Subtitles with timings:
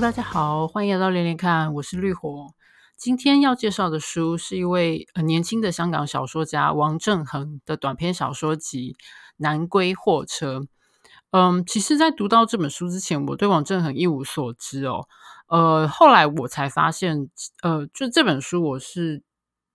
[0.00, 2.52] 大家好，欢迎来到连连看，我是绿火。
[2.98, 8.92] 今天要介绍的书是一位呃年轻的香港小说家王正恒的短篇小说集
[9.38, 10.60] 《南归货车》。
[11.30, 15.08] 嗯，其实，在读到这本书之前，我对王正恒一无所知哦。
[15.48, 17.30] 呃，后来我才发现，
[17.62, 19.22] 呃，就这本书我是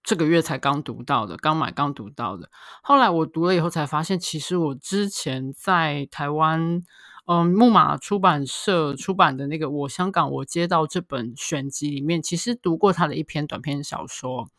[0.03, 2.47] 这个月才刚读到的，刚买刚读到的。
[2.83, 6.83] 后来我读了以后才发现，其实我之前在台湾，
[7.31, 14.49] 嗯，木马出版社出版的那个《我香港我接到》这本选集里面，其实读过他的一篇短篇小说。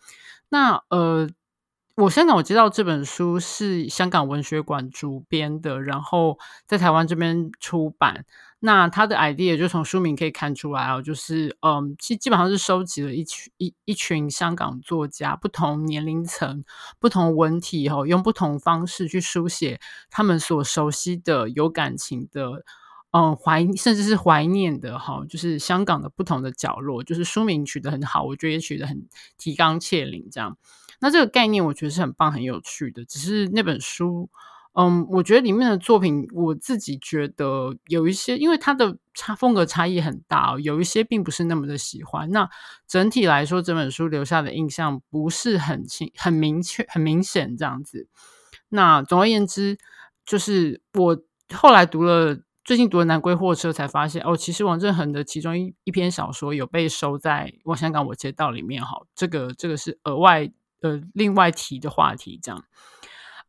[0.48, 1.28] 那呃。
[1.94, 8.24] 我香港我知道这本书是香港文学馆主编的，然后在台湾这边出版。
[8.64, 16.64] 那他的 idea 就从书名可以看出来哦，就是嗯，基基本上是收集了一群一一群香港作家，不同年龄层、
[17.00, 22.62] 不同文体哦，用不同方式去书写他们所熟悉的、有感情的，
[23.10, 27.02] 嗯，怀甚至是怀念的哈，就是香港的不同的角落。
[27.02, 30.56] 就是书名取得很好，我觉得也取得很提纲挈领这样。
[31.00, 33.04] 那这个概念我觉得是很棒、很有趣的。
[33.04, 34.30] 只是那本书，
[34.75, 42.31] 嗯，我觉得里面的作品，我自己觉得有一些，因为它的差风格差异很大，有一些并不是那么的喜欢。
[42.31, 42.48] 那
[42.89, 48.09] 整体来说，这本书留下的印象不是很清、很明确、很明显这样子。
[48.70, 49.77] 那总而言之，
[50.25, 59.03] 就是我后来读了，最近读了《南归货车》，才发现哦，其实王振恒的其中一一篇小说有被收在《我香港我街道》里面哈。
[59.15, 60.50] 这个这个是额外。
[60.83, 62.65] 呃，另外提的话题这样，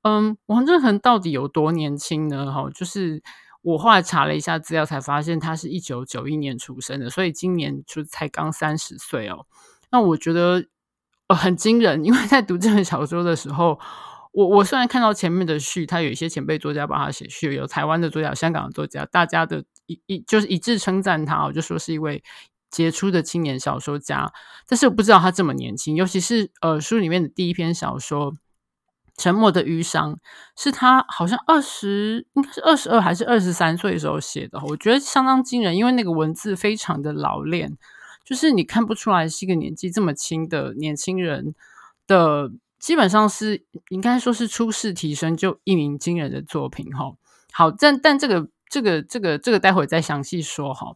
[0.04, 2.52] 嗯，王振恒到底有多年轻呢？
[2.52, 3.22] 哈，就是
[3.62, 9.45] 我后来查了一下资料，才发现他是一九九一年出生的，所以今年就才刚三十岁哦。
[9.92, 10.66] 那我觉得
[11.28, 13.80] 呃很惊人，因为在读这本小说的时候，
[14.32, 22.23] 我我虽然看到前面的序，他有一些前辈作家帮他写序，有台湾的作家、香港的作家，大家的一一就是一致称赞他，我就说是一位。
[22.73, 24.33] 杰出的青年小说家，
[24.66, 28.32] 但是我不知道他这么年轻，尤其是呃书里面的第一篇小说
[29.16, 30.16] 《沉默的余伤》，
[30.58, 37.78] 是他好像二十应该是二十二还是二十三岁的时候写的，我觉得相当惊人，因为那个文字非常的老练，
[38.26, 41.54] 就是你看不出来是一个年纪这么轻的年轻人
[42.08, 47.14] 的，基本上是应该说是初试啼声就一鸣惊人的作品哈。
[47.52, 50.95] 好，但但这个这个这个这个待会再详细说哈。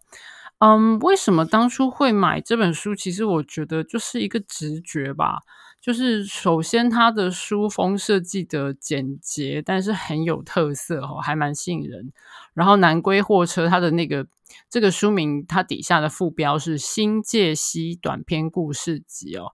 [0.60, 2.96] 嗯，为什么当初会买这本书？
[2.96, 5.42] 其实我觉得就是一个直觉吧。
[5.88, 12.12] 就是首先它的书封设计的简洁，但是很有特色哦，还蛮吸引人。
[12.54, 14.28] 然后南归货车，它的那个
[14.70, 19.54] 这个书名，它底下的副标是《新界西短篇故事集》哦。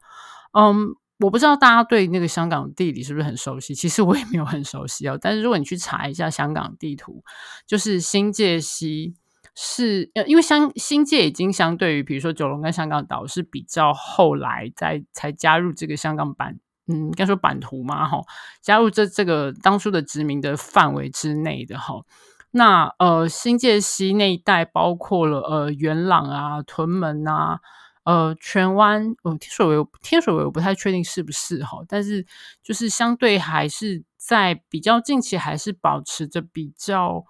[0.53, 3.75] 嗯，我不知道大家对那个香港地理是不是很熟悉？
[3.75, 5.19] 其实我也没有很熟悉哦。
[5.21, 7.23] 但是如果你去查一下香港地图，
[7.67, 9.13] 就是新界西。
[9.55, 18.19] 是呃，因为香新界已经相对于，比如说九龙跟香港岛是比较后来再才加入这个香港版，嗯，应该说版图嘛，哈，
[18.61, 22.01] 加入这这个当初的殖民的范围之内的哈。
[22.49, 27.59] 那呃，新界西那一带包括了呃元朗啊、屯门啊、
[28.05, 32.25] 呃荃湾，呃天水围，天水围我不太确定是不是哈，但是
[32.63, 37.23] 就是相对还是在比较近期还是保持着比较。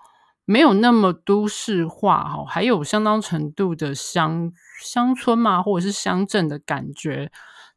[0.45, 4.51] 没有那么都市化哈，还有相当程度的乡
[4.83, 7.31] 乡村嘛，或者是乡镇的感觉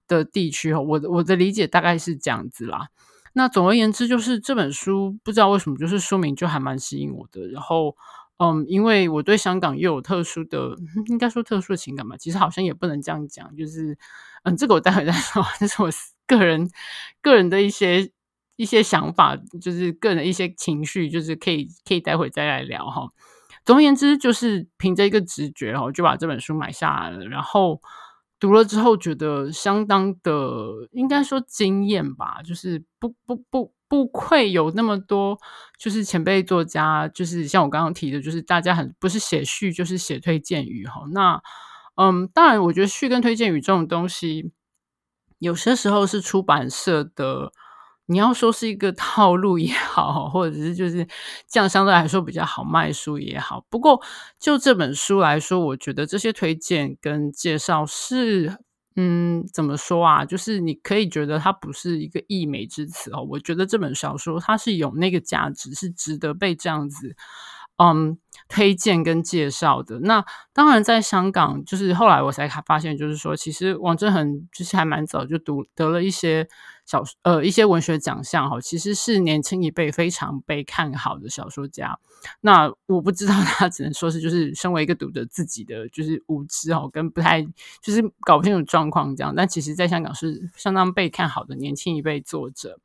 [0.09, 0.81] 的地区哈。
[0.81, 2.89] 我的我的理解大概是这样子啦。
[3.35, 7.47] 那总而言之，就是这本书不知道为什么，就是书名就还蛮吸引我的。
[7.49, 7.95] 然后，
[8.39, 10.75] 嗯，因为我对香港又有特殊的，
[11.09, 12.17] 应该说特殊的情感吧。
[12.17, 13.97] 其实好像也不能这样讲，就是
[14.43, 15.45] 嗯，这个我待会再说。
[15.61, 15.91] 这是我
[16.27, 16.69] 个人
[17.23, 18.11] 个人的一些。
[18.57, 23.09] 一些想法，就是个人的一些情绪，就是可以可以待会再来聊哈。
[23.65, 27.27] 总而言之，就是凭着一个直觉哈，就把这本书买下来了。
[27.27, 27.81] 然后
[28.41, 35.37] 读了之后，觉得相当的应该说惊艳吧，就是不不不不愧有那么多，
[35.79, 41.03] 就是前辈作家，就是像我刚刚提的，就是大家很不是写序就是写推荐语哈。
[41.13, 41.43] 那
[41.97, 44.53] 嗯，当然，我觉得序跟推荐语这种东西，
[45.41, 47.53] 有些时候是出版社的。
[48.07, 51.07] 你要说是一个套路也好，或者是就是
[51.49, 53.65] 这样相对来说比较好卖书也好。
[53.69, 54.01] 不过
[54.39, 58.59] 就这本书来说，我觉得这些推荐跟介绍是，
[58.97, 60.25] 嗯，怎么说啊？
[60.25, 63.27] 就是你可以觉得它不是一个溢美之词哦。
[63.29, 67.17] 我觉得这本小说它是有那个价值，是值得被这样子，
[67.79, 68.19] 嗯
[68.49, 69.99] 推荐跟介绍的。
[70.01, 76.49] 那当然，在香港，就是后来我才发现，就是说，其实王政衡就是还蛮早就读得了一些
[76.85, 81.99] 小呃一些文学奖项哈，其实是年轻一辈非常被看好的小说家。
[82.41, 87.43] 那我不知道他 只能说是就是身为一个读者自己的就是无知哦，跟不太
[87.83, 89.35] 就是搞不清楚状况这样。
[89.37, 92.79] 但其实，在香港是相当被看好的年轻一辈作者。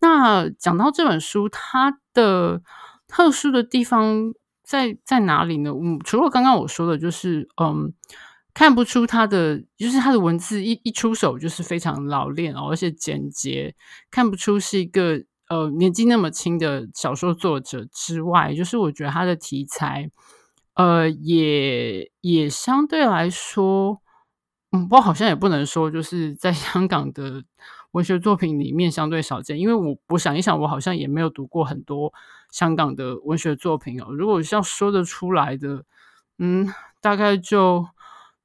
[0.00, 2.62] 那讲到这本书，它的
[3.10, 5.70] 特殊的地方在在哪里呢？
[5.70, 7.92] 嗯，除了刚刚我说的，就是嗯，
[8.54, 13.74] 看不出他的，就是他的文字一一出手就是非常老练哦，而且简洁，
[14.10, 20.10] 看不出是一个呃年纪那么轻的小说作者之外，就是我觉得他的题材，
[20.74, 24.00] 呃，也也相对来说，
[24.72, 27.42] 嗯，不过好像也不能说就是在香港的。
[27.92, 32.14] 文学作品里面相对少见，因为我我想一想，我好像也没有读过很多
[32.50, 34.06] 香港的文学作品哦。
[34.12, 35.84] 如果像说得出来的，
[36.38, 37.86] 嗯，大概就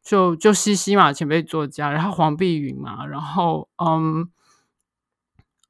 [0.03, 4.29] 就就西西嘛，前辈作家，然后黄碧云嘛，然后嗯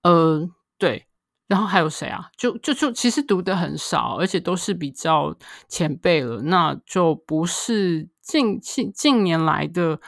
[0.03, 1.07] 呃对，
[1.47, 2.29] 然后还有谁啊？
[2.37, 5.35] 就就就其实读的很少，而且都是比较
[5.67, 9.99] 前辈了，那就不是近近近年来的。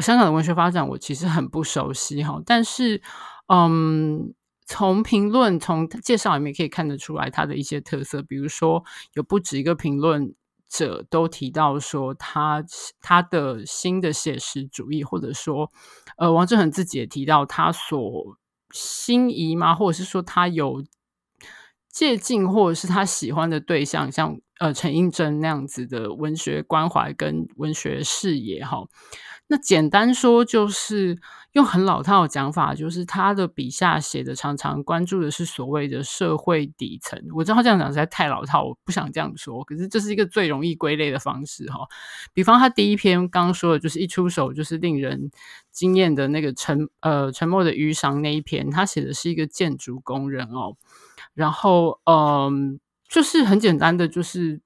[0.00, 3.00] 香港的文学发展，我其实很不熟悉哈，但是，
[3.46, 4.34] 嗯，
[4.66, 8.84] 从评论、从介绍里面可以看得出来他的一些特色，比如说
[9.14, 10.34] 有不止一个评论
[10.68, 12.64] 者都提到说他
[13.00, 15.70] 他的新的写实主义，或者说，
[16.18, 18.36] 呃，王志恒自己也提到他所
[18.72, 20.84] 心仪嘛，或者是说他有
[21.88, 28.88] 借鉴，或者是他喜欢的对象，像呃陈映真那样子的文学关怀跟文学视野哈。
[29.46, 31.20] 那简单说，就是
[31.56, 37.18] 用很老套的讲法，就是他的笔下写的常常关注的是所谓的社会底层。
[37.34, 39.64] 我知道这样讲实在太老套，我不想这样说。
[39.64, 41.88] 可是这是一个最容易归类的方式哈。
[42.34, 45.30] 比方他第一篇刚刚说的，就是一出手就是令人
[45.72, 50.76] 惊艳的那个沉呃沉默的鱼赏那一篇，他写的是一个建筑工人哦，
[51.32, 52.78] 然后嗯、
[53.08, 54.60] 就是很简单的，就是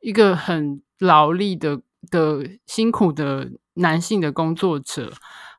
[0.00, 3.52] 一个很劳力的的辛苦的。
[3.78, 5.12] 男性的工作者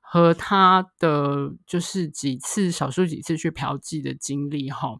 [0.09, 4.99] 和他的就是几次少数几次去嫖妓的经历哈，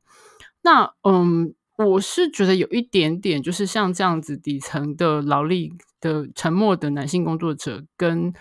[0.62, 5.72] 那嗯，我是觉得有一点点就是像这样子底层的劳力
[6.02, 8.34] 的沉默的男性工作者，跟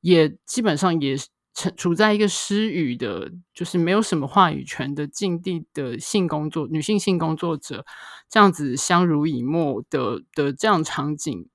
[0.00, 1.14] 也基本上也
[1.52, 7.84] 处处在一个失语的，就是没有什么话语权的境地的性工作女性性工作者
[8.30, 11.48] 这样子相濡以沫的的这样场景。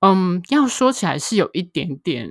[0.00, 2.30] 嗯，要说起来是有一点点，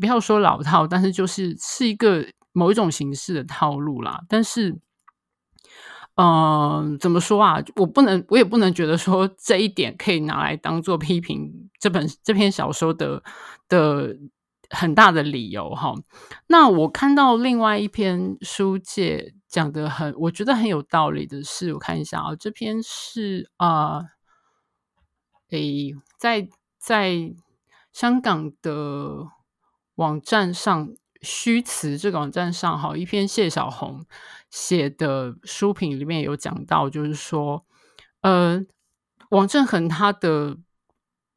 [0.00, 4.20] 不要说老套，但是就是是一个某一种形式的套路啦。
[4.28, 4.78] 但是，
[6.16, 7.62] 嗯，怎么说啊？
[7.76, 13.22] 我不能，我也不能觉得说这一点可以拿来当做批评这本这篇小说的
[13.68, 14.16] 的
[14.70, 15.94] 很大的理由哈。
[16.46, 24.02] 那我看到另外一篇书界讲的很，我觉得很有道理的是，我看一下啊，这篇是啊，
[25.50, 26.48] 诶，在。
[26.78, 27.34] 在
[27.92, 29.26] 香港的
[29.96, 30.88] 网站上，
[31.20, 34.06] 虚词这个网站上，好，一篇谢小红
[34.48, 37.66] 写的书评里面有讲到，就是说，
[38.22, 38.64] 呃，
[39.28, 40.56] 王政衡他的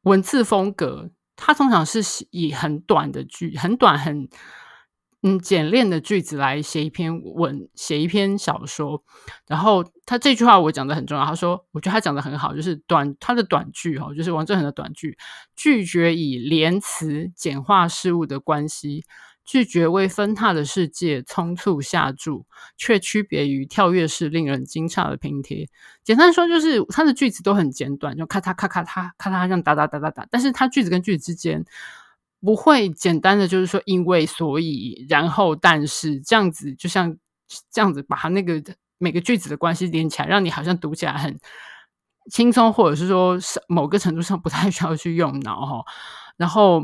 [0.02, 4.28] 文字风格，他通常是以很短的句，很短很。
[5.22, 9.04] 嗯，简练的句子来写一篇文，写一篇小说。
[9.46, 15.18] 然后他这句话我讲的很重要，他说，我觉得他讲的很好，就是短他的短句哈，就是王政衡的短句，
[15.54, 19.04] 拒绝以连词简化事物的关系，
[19.44, 22.46] 拒绝为纷沓的世界匆促下注，
[22.78, 25.68] 却区别于跳跃式令人惊诧的拼贴。
[26.02, 31.62] 简单说，就是他的句子都很简短，就咔嚓咔咔咔咔嚓这样打打打打打，但是他句子跟句子之间。
[32.40, 37.16] 不会简单的就是说因为所以然后但是这样子，就像
[37.70, 38.62] 这样子把它那个
[38.96, 41.38] 每个句子的关系连起来，让你好像读起来很
[42.30, 45.84] 轻松，或者是说某个程度上不太需要去用脑哈。
[46.38, 46.82] 然后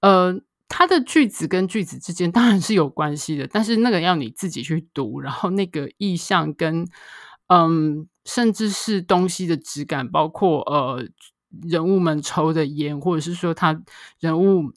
[0.00, 0.38] 呃，
[0.68, 6.86] 它的句子跟句子之间当然是有关系的，但是那个要你自己去读，然后那个意象跟
[7.46, 11.08] 嗯，甚至是东西的质感，包括呃。
[11.62, 13.82] 人物们抽的烟，或者是说他
[14.20, 14.72] 人物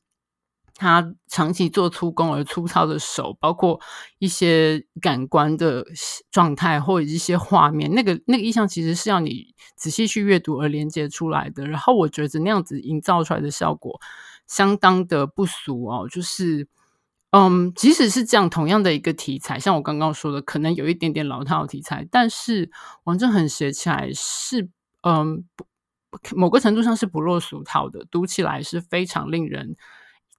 [0.75, 3.79] 他长期做粗工而粗糙的手，包括
[4.17, 5.85] 一些感官的
[6.31, 11.67] 状态或者一些画面，那个那个意象其实是要你仔细去阅读而连接出来的。
[11.67, 14.01] 然后我觉得那样子营造出来的效果
[14.47, 16.67] 相当的不俗哦，就是
[17.29, 22.71] 嗯，即使是这样同样的一个题材，像我刚刚说的，可能有一点点老套题材，但是
[23.03, 24.69] 王政衡写起来是。
[25.05, 25.43] 嗯，
[26.35, 29.75] 某个程度上是不落俗套的，读起来是非常令人，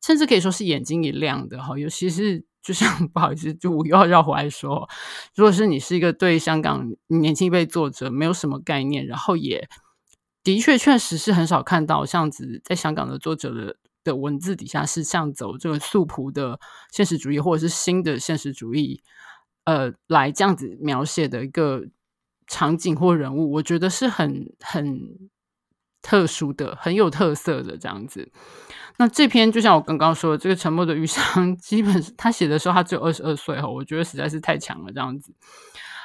[0.05, 1.79] 甚至可以说是眼睛一亮的哈。
[1.79, 4.89] 尤其是就像不好意思，就我又要绕回来说，
[5.35, 9.69] 如果是你是一个对香港年轻一辈作者没有什么概念，然后也
[10.43, 16.61] 的确确实是很少看到这样子在香港的作者的的文字底下是像走这个素朴的
[16.93, 19.03] 现实主义，或者是新的现实主义，
[19.65, 21.85] 呃，来这样子描写的一个
[22.47, 25.01] 场景或人物，我觉得是很很
[26.05, 28.31] 特殊的，很有特色的这样子。
[28.99, 35.35] 那这篇就像我刚刚说的，这个沉默的忧伤， 基本他写的时候他只有二十二岁哈，我觉得实在是太强了这样子。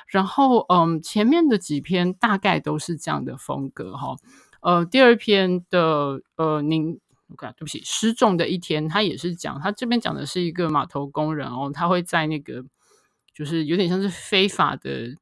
[0.08, 4.16] 然后嗯，前面的几篇大概都是这样的风格哈。
[4.62, 7.00] 呃，第二篇的呃，您。
[7.32, 12.66] OK，对不起，失重的一天，他也是讲，他这边讲的是一个码头工人哦，他会在那个
[13.36, 15.16] 就是有点像是非法的，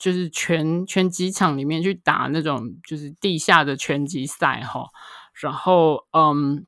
[0.00, 4.88] 就是拳拳击场里面去打那种就是地下的拳击赛哈、哦，
[5.34, 6.66] 然后嗯，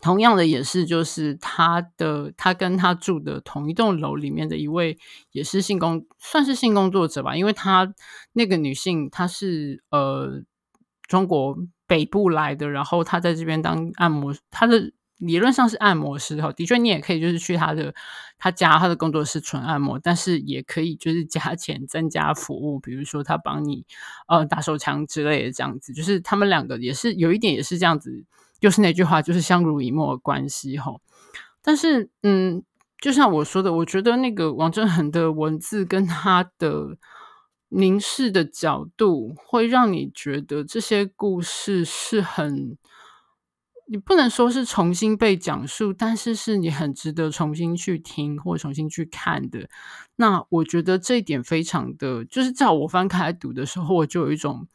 [0.00, 4.98] 同样的也是就是他的他跟他住的同一栋楼里面的一位
[5.30, 7.94] 也是性工算是性工作者吧，因为他
[8.32, 10.42] 那个女性她是呃
[11.06, 11.56] 中国。
[11.88, 14.92] 北部来的，然后她在这边当按摩，她的
[15.26, 16.52] 理论上是按摩师哈。
[16.52, 17.94] 的确，你也可以就是去他的
[18.38, 23.84] 他家，他的工作室纯按摩，但是也可以就是 加钱增加服务，比如说他帮你
[24.28, 25.92] 呃打手枪之类的这样子。
[25.92, 28.24] 就是他们两个也是有一点也是这样子，
[28.60, 30.96] 就是那句话，就是相濡以沫的关系哈。
[31.62, 32.62] 但是嗯，
[33.00, 36.98] 就像我说的，我觉得那个王振恒的文字跟他的。
[37.74, 42.76] 凝视的角度会让你觉得这些故事是很，
[43.86, 49.68] 你不能说是重新被讲述，但是是你很值得重新去听或重新去看的。
[50.16, 54.66] 那我觉得这一点非常的，就是在我翻开来读的时候，我就有一种，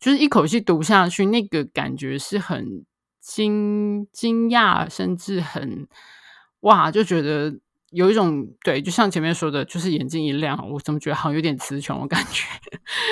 [0.00, 2.84] 就是一口气读下去，那个感觉是很
[3.20, 5.86] 惊惊讶，甚至很
[6.60, 7.58] 哇，就觉得。
[7.94, 12.46] 有一种对，就像前面说的，就是眼睛一亮，我怎么觉得好像有点词穷的感觉，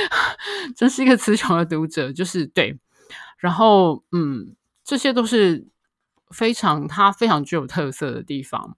[0.74, 2.78] 真是一个词穷的读者，就是对。
[3.36, 5.68] 然后，嗯，这些都是
[6.30, 8.76] 非常它非常具有特色的地方。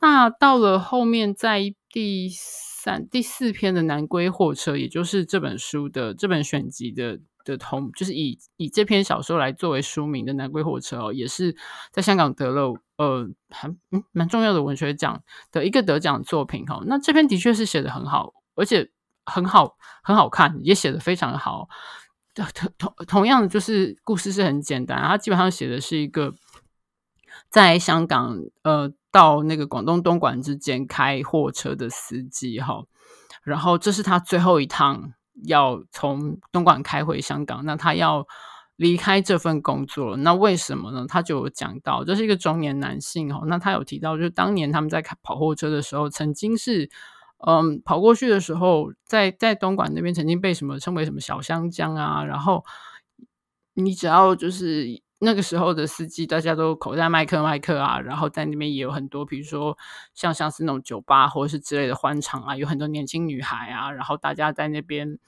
[0.00, 7.20] 那到了后面，在第三、第四篇的《南归货车》，也就是这本书的这本选集的。
[7.44, 11.54] 的同就是以以这篇小说来作为书名的《南归货车》哦，也是
[11.92, 15.22] 在香港得了呃还嗯蛮重要的文学奖
[15.52, 18.90] 的一个得奖作品哈、那这篇的确是写得很好，而且
[19.26, 21.68] 很好很好看，也写得非常好。
[22.34, 26.34] 同同同样的，就是故事是很简单，它基本上写的是一个
[27.50, 32.84] 在香港呃到那个广东东莞之间开货车的司机哈、
[33.42, 35.12] 然后这是他最后一趟。
[35.46, 38.24] 要从东莞开回香港，那他要
[38.76, 41.06] 离开这份工作，那为什么呢？
[41.08, 43.42] 他就有讲到，这是一个中年男性哈。
[43.48, 46.88] 那他有提到，就是当年他们在开跑货车的时候，曾经是
[47.46, 52.64] 嗯跑过去的时候，在在东莞那边曾经被什么称为什么小香江啊，然后
[53.74, 55.02] 你只要就是。
[55.20, 59.78] 那个时候的司机，大家都口袋麦克麦克啊，然后在那边也有很多，比如说
[60.12, 65.18] 像像是那种酒吧或者是之类的欢场啊，有很多年轻女孩啊，然后大家在那边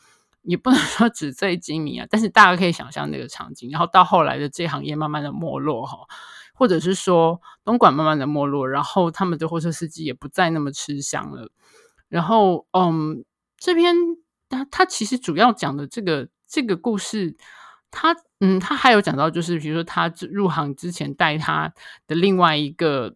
[0.42, 3.70] 也不能说 纸醉金迷啊，但是大家可以想象那个场景。
[3.70, 6.00] 然后到后来的这行业慢慢的没落哈，
[6.52, 11.48] 或者是说东莞慢慢的没落，然后他们的货车司机也不再那么吃香了。
[12.08, 13.24] 然后嗯，
[13.58, 13.94] 这篇
[14.48, 17.36] 他他其实主要讲的这个这个故事。
[17.88, 21.72] 他嗯，他还有讲到，就是比如说他入行之前带他
[22.06, 23.14] 的另外一个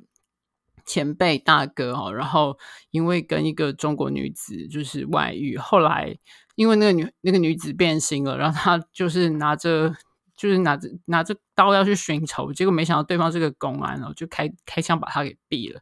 [0.87, 2.57] 前辈大哥哦，然后
[2.91, 6.17] 因为跟一个中国女子就是外遇，后来
[6.55, 9.95] 因为那个女那个女子变心了，然后他就是拿着
[10.35, 15.81] 就是拿着拿着刀要去寻仇，结果没想到对方是个公安哦，就开开枪把他给毙了，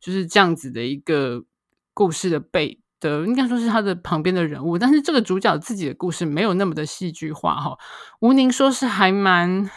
[0.00, 1.44] 就是这样子的一个
[1.94, 2.78] 故事的背。
[3.00, 7.76] 的应该说是他的旁边的人物，但是这个主角自己的故事没有那么的戏剧化哈。
[8.20, 9.68] 吴宁说是还蛮，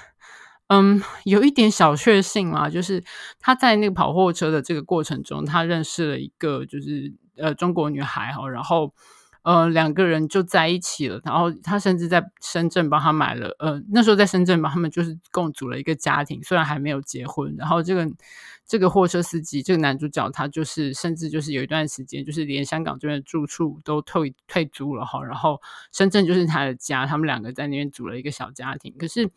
[0.68, 3.04] 嗯，有一点小确幸啊，就是
[3.40, 8.94] 他在那个跑货车的这个过程中，他认识了一个就是呃中国女孩哈，然后
[9.46, 18.06] 呃两个人就在一起了，然后他甚至在深圳帮他买了，呃那时候在深圳帮他们就是共组了一个家庭，虽然还没有结婚，然后这个。
[18.68, 25.62] 这个货车司机，这个男主角，他就是甚至就是有一段时间，就是连香港这边的住处都退退租了哈，然后
[25.92, 28.92] 深圳就是他的家，他们两个在那边组了一个小家庭。
[28.98, 29.30] 可是，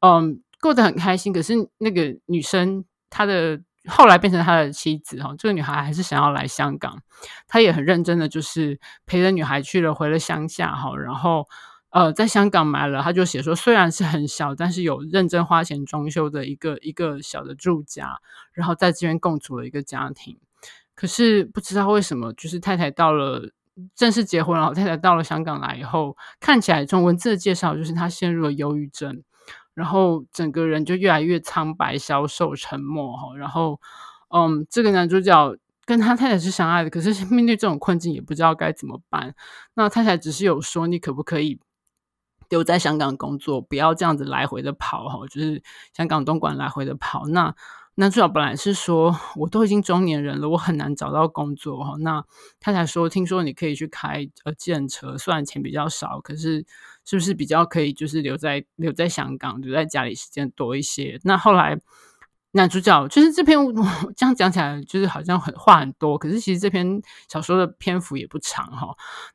[0.00, 1.30] 嗯，过得很开心。
[1.30, 7.00] 可是那个女生，她的后来变成他的妻子哈，这个女孩还是想要来香港，
[7.48, 11.46] 他也很认真的就是陪着女孩去了回了乡下哈，然后
[11.90, 18.20] 呃，在香港买了，他就写说，虽然是很小，但是有认真花钱装修的一个一个小的住家，
[18.52, 20.38] 然后在这边共组了一个家庭。
[20.94, 23.50] 可是不知道为什么，就是太太到了
[23.96, 29.22] 正式结婚，然后太太到了香港来以后，看起来从文字的介绍，就是她陷入了忧郁症，
[29.74, 33.36] 然后整个人就越来越苍白、消瘦、沉默哈。
[33.36, 33.80] 然后，
[34.28, 39.34] 嗯，这个男主角跟他太太是相爱的，可是面对这种困境，也不知道该怎么办。
[39.74, 41.60] 那太太只是有说，你可不可以？
[42.48, 45.62] 留在香港工作，不要这样子来回的跑哈，就是
[45.96, 47.28] 香港东莞来回的跑。
[47.28, 47.54] 那
[47.96, 51.96] 男主角本来是说，我都已经中年人了，我很难找到工作哈。
[52.00, 52.24] 那
[52.58, 56.64] 他才说，听说你可以去开呃计程车，虽然钱比较少，可是
[57.04, 61.20] 是不是比较可以，就是留在留在香港，留在家里时间多一些？
[61.24, 61.78] 那后来。
[62.52, 63.56] 男主角就是这篇，
[64.16, 68.88] 这样讲起来就是好像很话很多，可是其实这篇小说的篇幅也不长哈。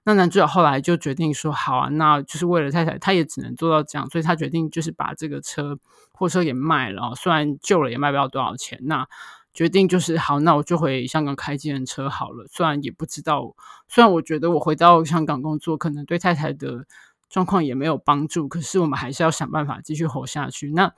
[0.04, 5.78] 那男主角后来就决定说，好啊，那就是为了太太，他也只能做到这样，所以他决定就是把这个车
[6.12, 8.78] 货车给卖了，虽然旧了也卖不了多少钱。
[8.84, 9.08] 那
[9.54, 12.46] 决定就是好，那我就回香港开计程车好了。
[12.52, 13.56] 虽然也不知道，
[13.88, 16.86] 虽然我觉得我回到香港工作可能对太太的
[17.30, 20.72] 状况也没有帮助，可是我们还是要想办法继续活下去。
[20.72, 20.92] 那。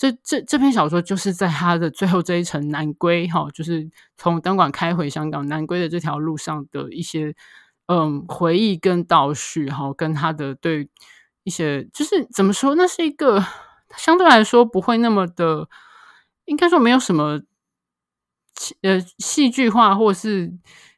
[0.00, 7.34] 这这这篇小说就是在他的最后这一程南归哈，就是从东莞开回香港南归的这条路上的一些
[7.84, 10.88] 嗯回忆跟倒叙哈，跟他的对
[11.44, 13.44] 一些就是怎么说，那是一个
[13.94, 15.68] 相对来说不会那么的，
[16.46, 17.42] 应该说没有什么
[18.80, 20.50] 呃戏剧化或是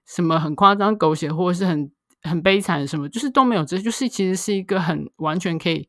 [0.07, 1.91] 什么很夸张狗血或是很
[2.23, 5.89] 很悲惨什么，就是都没有，这就是其实是一个很完全可以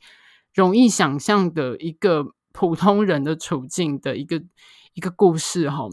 [0.56, 2.34] 容易想象的一个。
[2.54, 4.42] 普通人的处境的一个
[4.94, 5.90] 一个故事哈，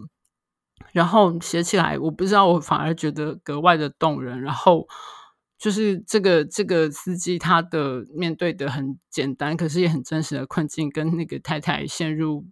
[0.93, 4.41] 然后写起来，我不知道，我反而觉得格外的动人。
[4.41, 4.87] 然后
[5.59, 12.47] 就是这个这个司机，他的面对的很简单，可是也很真实的困境，跟那个太太陷入。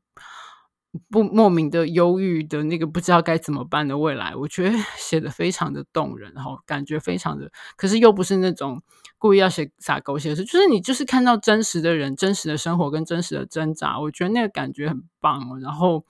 [1.10, 8.82] 不莫名的忧郁的那个不知道该怎么办的未来，我觉得 写得非常的动人，然后感觉非常的，可是又不是那种
[9.18, 16.04] 故意要写撒狗血的事，就是你就是看到真实的人、真实的生活跟真实的挣扎，我觉得那个感觉很棒哦，然后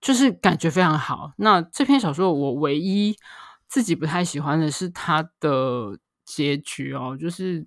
[0.00, 1.32] 就是感觉非常好。
[1.36, 3.16] 那这篇小说我唯一
[3.66, 7.66] 自己不太喜欢的是它的结局哦，就是。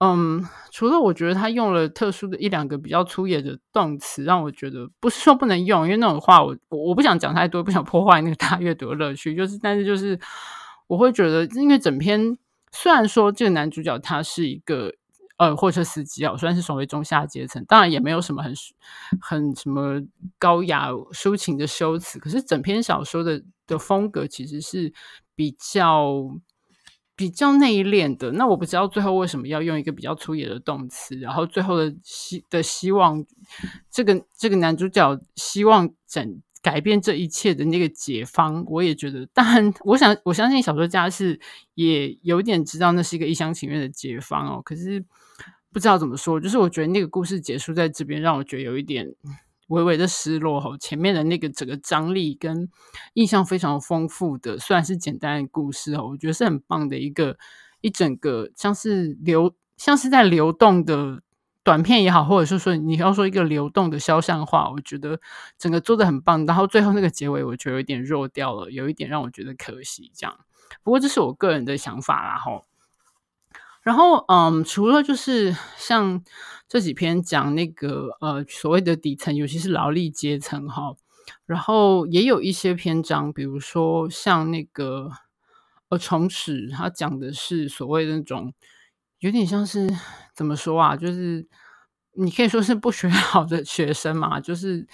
[0.00, 9.34] 嗯，除了我觉得他用了特殊的一两个比较粗野的动词，让我觉得不是说不能用，因为那种话我我我不想讲太多，不想破坏那个大阅读的乐趣。
[9.34, 10.16] 就是，但是就是
[10.86, 12.38] 我会觉得，因为整篇
[12.72, 14.92] 虽然说这个男主角他是一个
[15.36, 18.54] 呃货车司机啊，虽然是所谓中下阶层，当然也没有什么很
[19.20, 20.00] 很什么
[20.38, 24.92] 高雅抒情的修辞，可是整篇小说的的风格其实是
[25.34, 26.38] 比较。
[27.18, 33.24] 比较内敛的，那我不知道最后为什么要用一个比较粗野的动词，然后最后的希的希望，
[33.90, 41.38] 这个这个男主角希望整改变这一切的那个解方，我也觉得，当然，我想我相信小说家是
[41.74, 45.04] 也有点知道那是一个一厢情愿的解方哦，可是
[45.72, 49.14] 不知道怎么说，就是我觉得那个故事结束在这边，让我觉得有一点。
[49.68, 52.70] 微微的失落吼，前面的那个整个张力跟
[53.12, 57.36] 印象非常丰富的，虽然是简单的故事哦，我觉得是很棒的一个
[57.82, 61.20] 一整个像是流像是在流动的
[61.68, 65.20] 短片也好，或者是说你要说一个流动的肖像画，我觉得
[65.58, 66.46] 整个做的很棒。
[66.46, 70.10] 然后最后那个结尾，我觉得有点弱掉了，有一点让我觉得可惜。
[70.14, 70.34] 这样，
[70.82, 72.64] 不过这是我个人的想法啦吼。
[73.82, 76.24] 然后，嗯，除了就是像
[76.70, 80.96] 这几篇讲那个呃所谓的底层，尤其是劳力阶层哈，
[81.44, 85.10] 然后也有一些篇章，比如说像那个
[85.90, 88.54] 呃从史，他讲的是所谓的那种
[89.20, 89.88] 有点像是
[90.34, 91.46] 怎么说啊，就是
[92.14, 94.86] 你可以说是不学 好的学生嘛，就是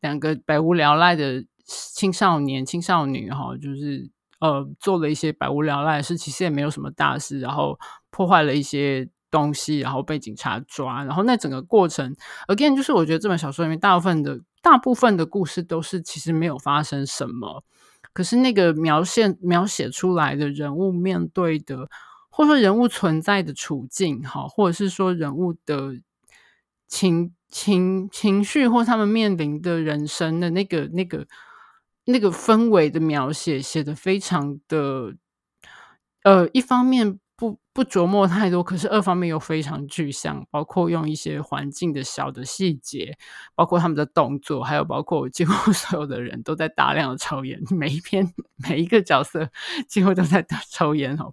[0.00, 4.10] 两个百无聊赖的青少年、青少女哈，就是。
[4.40, 7.76] 呃，做了一些百无聊赖的事，其实也没有什么大事，然后
[8.08, 12.14] 破坏了一些东西，然后被警察抓，然后那整个过程
[12.46, 17.64] ，again，就是我觉得这本小说里面大部分的大部分的故事都是其实没有发生什么，
[18.12, 21.88] 可是那个描写描写出来的人物面对的，
[22.38, 26.00] 或者说人物存在的处境，哈，或者是说人物的
[26.86, 31.26] 情情情绪，或他们面临的人生的那个那个。
[32.10, 35.14] 那个氛围的描写写的非常的，
[36.22, 43.16] 呃，一方面不不琢磨太多，可是二方面又非常具象，包括用一些环境的小的细节，
[43.54, 49.48] 包括他们的动作，还有包括几乎 所有的人都在大量的抽烟，每一篇每一个角色
[49.86, 51.32] 几乎都在抽烟哦。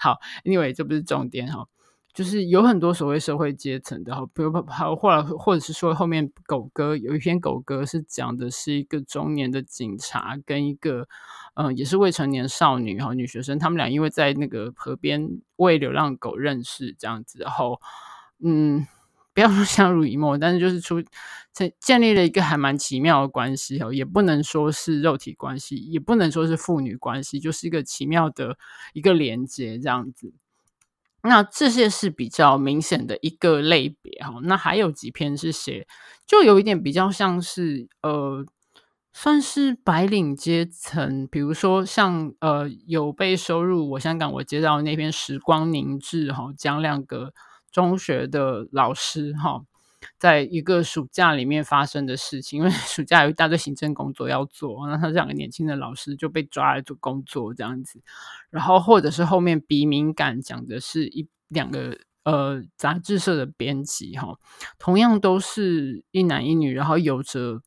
[0.00, 1.68] 好，，Anyway，这不是重点哦，
[2.14, 11.08] 就是有很多所谓社会阶层的哈，比如还后来或者是说后面狗哥有一篇狗哥是讲的是一个中年的警察跟一个
[11.54, 17.80] 嗯、也是未成年少女哈女学生，他们俩因为在那个河边喂流浪狗认识这样子，然后
[18.42, 18.86] 嗯
[19.32, 21.02] 不要说相濡以沫，但是就是出
[21.52, 28.56] 建建立了一个还蛮奇妙的关系哈，也不能说是肉体关系，也不能说是父女关系，就是一个奇妙的
[28.92, 30.32] 一个连接这样子。
[31.26, 35.86] 那这些是比较明显的一个类别哈，那还有几篇是写，
[36.26, 38.44] 就有一点比较像是呃，
[39.12, 47.32] 算是白领阶层，比如说像呃有被收入我香港我接到那篇《时光凝滞》哈，讲两个
[47.72, 49.62] 中学的老师哈，
[50.18, 58.00] 在一个暑假里面发生的事情，因为 暑假有一大堆行政工作要做，那他这两个年轻的老师就被抓来做工作这样子。
[58.50, 64.38] 然后，或者是后面鼻敏感讲的是一两个呃杂志社的编辑哈，
[64.78, 67.60] 同样都是一男一女，然后有着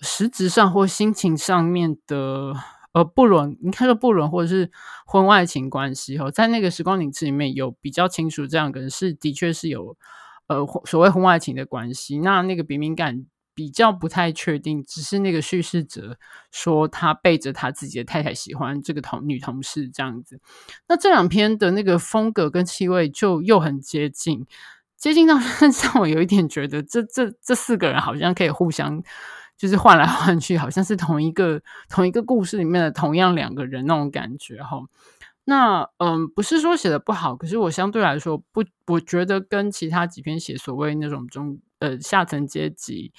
[0.00, 2.54] 实质上或心情上面的
[2.92, 4.70] 呃不伦，你看说不伦或者是
[5.06, 9.96] 婚外情关系哈，在那个时光凝滞里面有比较清楚，这样个人是的确是有
[10.48, 13.26] 呃所谓婚外情的关系，那那个鼻敏感。
[13.56, 16.18] 比较不太确定，只是那个叙事者
[16.52, 20.38] 说他背着他自己的太太喜欢这个同女同事这样子。
[20.86, 24.44] 那这两篇的那个风格跟气味就又很接近，
[24.98, 25.36] 接近到
[25.94, 29.02] 让我有一点觉得这这这四个人好像可以互相
[29.56, 34.82] 就是换来换去，好像是同一个同一个故事里面的同样两个人那种感觉哈。
[35.48, 43.12] 那嗯，不是说写的不好，可是我相对来说不，我觉得跟其他几篇写所谓那种中呃下层阶级。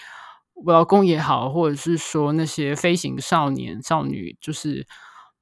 [0.53, 4.85] 我老公也好，或者是说那些飞行少年少女，就是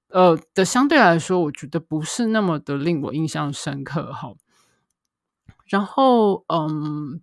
[0.10, 4.34] 呃的相对来说，我觉得不是那么的令我印象深刻哈。
[5.66, 7.20] 然后嗯，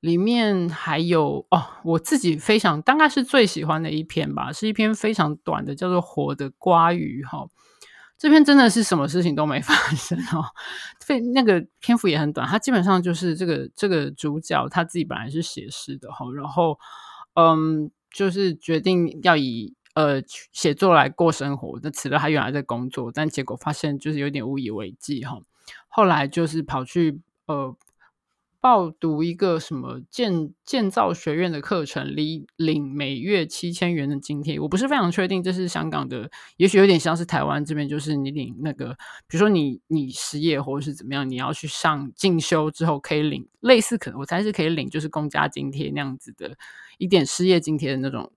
[0.00, 7.46] 里面还有哦，我自己非常大概是最喜欢的一篇吧，是一篇非常短的，叫做《活的瓜鱼》哈。
[8.18, 10.44] 这篇真的是什么事情都没发生哦，
[11.00, 16.78] 非那个篇幅也很短，他基本上就是这个这个主角他自己本来是写诗的哈，然后。
[17.38, 25.38] 嗯，就是决定要以呃写作来过生活，那辞了他原来在工作，但结果发现就是有点无以为继哈。
[25.86, 27.76] 后来就是跑去呃
[28.66, 34.58] 报读一个什么建建造学院的课程，领领每月七千元的津贴。
[34.58, 38.88] 我不是非常确定这是香港的，也许有点像是台湾这边，就是你领那个，
[39.28, 46.56] 比如说你你失业或者是怎么样，你要去上进修之后可以领类似，可能我猜是可以领就是公家津贴那样子的。
[46.98, 48.32] 一点失业津贴的那种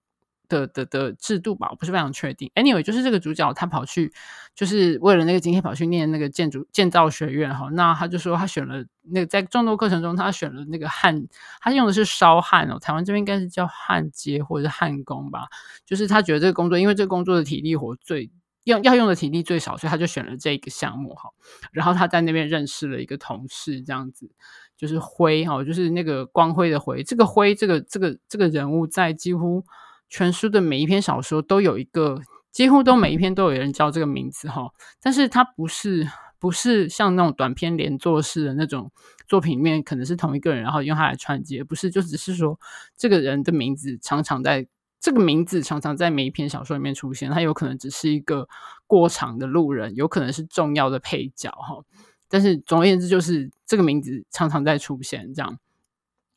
[0.49, 2.51] 的的的制度吧，我不是非常确定。
[2.55, 4.11] Anyway，就是这个主角他跑去，
[4.55, 7.69] 就是为了那个津贴跑去念那个建筑建造学院哈。
[7.71, 11.27] 那他就说他选了那个在众多课程中，他选了那个焊，
[11.61, 12.79] 他用的是烧焊哦。
[12.79, 15.47] 台湾这边应该是叫焊接或者是焊工吧。
[15.85, 18.29] 就是他觉得这个工作，因为这个工作的体力活最
[18.63, 21.29] 用要用的体力最少，所以他就选了这个项目哈。
[21.71, 24.29] 然后他在那边认识了一个同事，这样子。
[24.77, 27.03] 就是辉哈，就是那个光辉的辉。
[27.03, 29.61] 这个辉，这个这个这个人物，在几乎
[30.09, 34.71] 全书的每一篇小说都有一个，几乎都每一篇都有人叫这个名字哈。
[35.01, 36.07] 但是它不是
[36.39, 38.91] 不是像那种短篇连作式的那种
[39.27, 42.59] 作品里面，可能是同一个人，然后用它来串接，不是，就只是说
[42.97, 44.67] 这个人的名字常常在
[44.99, 48.49] 这个名字常常在每一篇小说里面出现，他有可能只是一个
[48.85, 51.83] 过场的路人，有可能是重要的配角哈。
[52.27, 55.57] 但是总而言之，就是这个名字常常在出现，这样。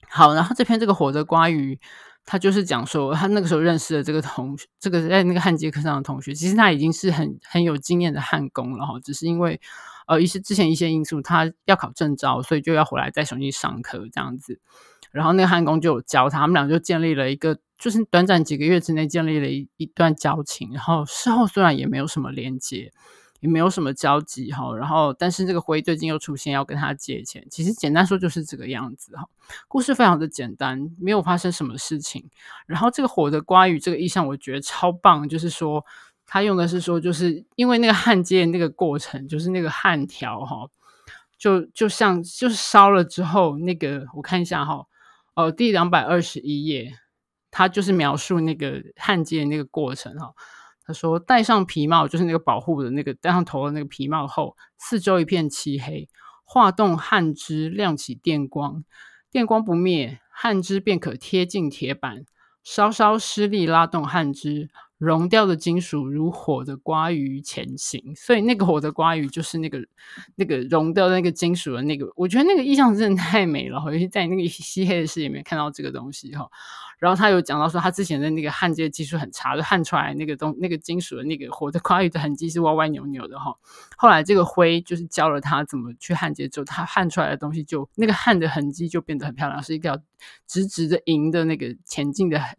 [0.09, 1.81] 好，然后这篇这个火的瓜鱼，
[2.25, 9.61] 他就是讲说，他那个时候认识的这个同学，这个在那个焊接课上的同学，其实他已经是很很有经验的焊工了哈，只是因为
[10.07, 14.61] 呃一些之前一些因素，他要考证照，所以就要回来再重新上课这样子。
[15.11, 20.71] 然后那个焊工就有教他，他们俩就建立了一个，就是短暂几个月之内建立了一一段交情。
[20.73, 22.93] 然后事后虽然也没有什么连接。
[23.43, 29.29] 也没有什么交集哈，然后但是这个灰最近又出现要跟他借钱，其实简单说就是这个样子哈。
[29.67, 32.31] 故事非常的简单，没有发生什么事情。
[32.67, 35.85] 然后这个火的瓜鱼这个意象我觉得超棒，就是说
[36.25, 40.69] 他用的是说，就是因为那个焊接那个过程，就是那个焊条哈，
[41.37, 44.87] 就就像就是烧了之后那个我看一下哈，
[45.35, 46.97] 哦，第两百二十一页，
[47.51, 50.33] 它就是描述那个焊接那个过程哈。
[50.85, 56.09] 他说：“戴上皮帽，就是那个保护的那个戴上头的那个皮帽后，四周一片漆黑。
[56.45, 58.85] 化动焊枝，亮起电光，
[59.31, 62.27] 电光不灭，焊枝便可贴近铁板。
[62.63, 64.69] 稍稍施力拉动焊枝，
[64.99, 69.85] 熔掉的金属如火的瓜鱼前行，所以那个火的瓜鱼就是那个
[70.37, 76.49] 那个熔掉那个金属的那个，我觉得那个意象真的太美了，尤其在那个 漆黑的世界里面看到这个东西哈。
[77.03, 83.53] 然后他有讲到说，他之前的那个焊接技术很差，就焊出来那个东那个金属的那个火的瓜鱼的痕迹是歪歪扭扭的哈。
[83.97, 90.01] 后来这个灰就是教了他怎么去焊接之后，他焊出来的东西就那个焊的痕迹就变得很漂亮，是一个
[90.47, 92.57] 直直的银的那个前进的痕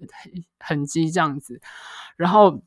[0.60, 1.62] 痕迹这样子。
[2.18, 2.62] 然后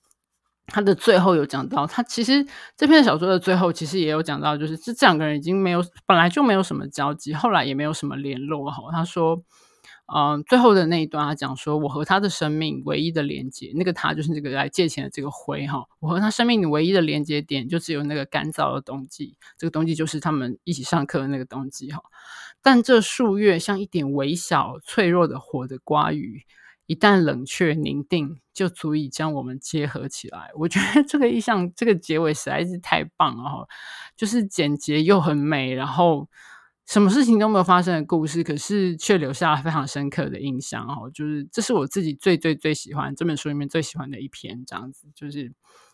[0.68, 8.82] 他的最后有讲到，他其实这篇小说的最后其实也有讲到，就是这这两个人已经没有本来就没有什么交集，后来也没有什么联络哈。
[8.90, 9.42] 他说。
[10.14, 15.84] 嗯，最后的那一段，他讲说，我和他的生命唯一的连接，那个他就是那个来借钱的这个灰哈。
[15.98, 22.00] 我和他生命唯一的连接点，就只有那个干燥的冬季，这个冬季就是他们一起上课的那个冬季哈。
[22.62, 26.44] 但这数月像一点微小脆弱的火的瓜雨，
[26.86, 30.50] 一旦冷却凝定，就足以将我们结合起来。
[30.54, 33.66] 我觉得这个意象，这个结尾实在是太棒了哈，
[34.16, 36.28] 就是简洁又很美，然后。
[36.86, 41.10] 什么事情都没有发生的故事，可是却留下了非常深刻的印象哦。
[41.12, 45.52] 就是这是我自己最最最喜欢这本书里面最喜欢的一篇，这样子就是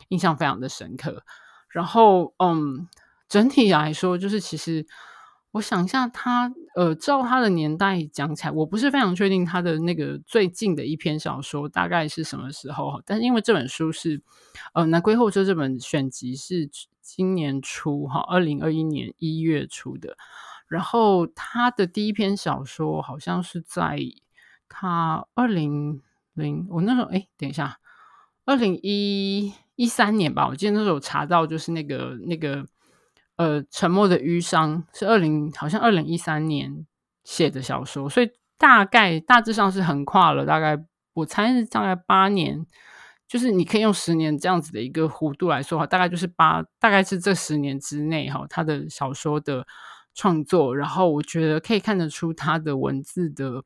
[0.08, 1.24] 印象非常的深刻。
[1.70, 2.86] 然后，嗯，
[3.26, 4.86] 整体来说，就是其实
[5.52, 13.00] 我想一下他，呃，照他的年代讲起来，我不是非常确定他的那个最近的一篇小说大概是什么时候哈。
[13.06, 14.20] 但是因为这本书是
[14.74, 16.68] 呃《南归后车》这本选集是
[17.00, 20.18] 今年初哈，二零二一年一月出的。
[20.72, 23.98] 然后他的第一篇小说好像是在
[24.70, 26.00] 他二零
[26.32, 27.76] 零，我那时候哎，等一下，
[28.46, 32.64] 二零一一三年吧，我记得那时候查到，就是那个那个
[33.36, 36.86] 呃，沉默的淤伤是二零，好像二零一三年
[37.22, 40.82] 写的小说，所以大概大致上是横跨了大概，
[41.12, 42.64] 我猜是大概八年，
[43.28, 49.66] 就是你可以用十年这样子的一个弧度来说哈，大概就是八，大概是这十年之内哈，他的小说的。
[50.14, 53.64] 创作，然后我觉得可以看得出他的文字的，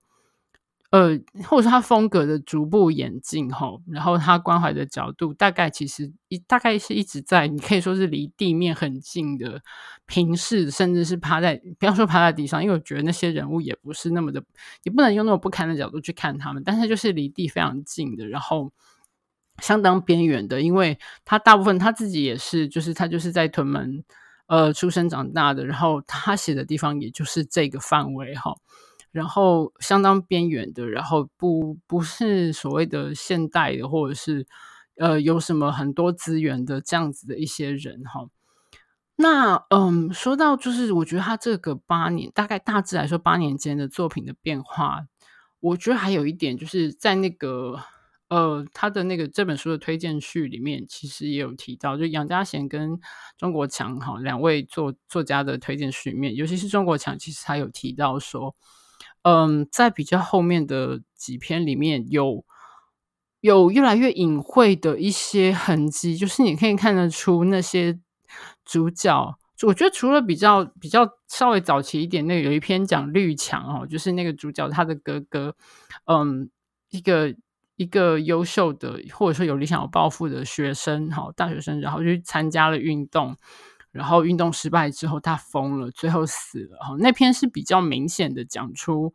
[0.90, 3.76] 呃，或者是他风格的逐步演进哈。
[3.88, 9.60] 然后他关怀的角度，大概其实一大概是一直在，你可以说是离地面很近的
[10.06, 14.42] 平视，甚至是趴在，不要说趴在地上，因为我觉得那些人物也不是那么的，
[14.84, 18.72] 也不能用那么不堪的角度去看他们，但是就是离地非常近的，然后
[19.60, 24.04] 相当边缘的，因为他大部分他自己也是，就是他就是在屯门。
[24.46, 28.54] 呃，出生长大的，然后他写的地方也就是这个范围哈，
[29.10, 34.46] 然后相当边缘的，然后不不是所谓的现代的，或者是
[34.96, 38.28] 呃有什么很多资源的这样子的一些人哈。
[39.16, 45.06] 那嗯，说到就是我觉得他这个八年，大概大致来说八年间的作品的变化，
[45.58, 47.80] 我觉得还有一点就是在那个。
[48.28, 52.98] 呃，他的那个这本书的推荐序里面，其实也有提到，就杨家贤跟
[53.38, 58.56] 钟国强哈两位作作家的推荐序里面，尤其是钟国强，其实他有提到说，
[59.22, 62.44] 嗯，在比较后面的几篇里面有
[63.42, 67.96] 有越来越隐晦的一些痕迹，就是你可以看得出那些
[68.64, 75.54] 主角，我觉得除了比较比较稍微早期一点，那有一篇讲绿墙哦，就是那个主角他的哥哥，
[76.06, 76.50] 嗯，
[76.90, 77.32] 一个。
[77.76, 83.36] 一个优秀的，或者说有理想、有抱负的学生，哈，大学生，然后去参加了运动，
[83.92, 86.96] 然后运动失败之后，他疯了，最后死了，哈。
[86.98, 89.12] 那篇是比较明显的讲出，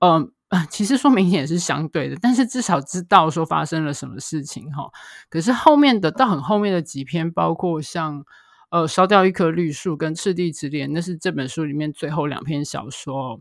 [0.00, 4.90] 嗯、呃， 其实说明显也是相对的，但是至少知道说发生了什么事情，哈。
[5.30, 8.24] 可是后面的到很后面的几篇，包括像
[8.70, 13.40] 呃烧掉一棵绿树跟赤地之恋，那是这本书里面最后两篇小说，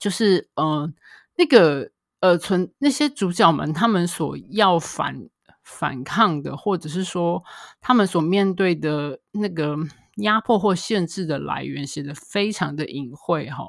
[0.00, 0.92] 就是嗯、
[1.36, 1.92] 那个。
[2.26, 5.28] 呃，存那些主角们，他们所要反
[5.62, 7.44] 反抗的，或者是说
[7.80, 9.76] 他们所面对的那个
[10.16, 13.68] 压迫或限制的来源，写得非常的隐晦哈。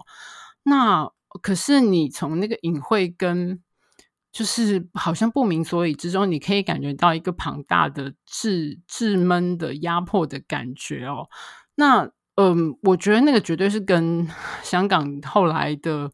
[0.64, 1.08] 那
[1.44, 3.62] 可是你从那个隐晦跟
[4.32, 11.30] 就是好像不明所以之中，你可以感觉到一个庞大的滞滞闷的压迫的感觉哦。
[11.76, 14.28] 那嗯、我觉得那个绝对是跟
[14.64, 16.12] 香港后来的。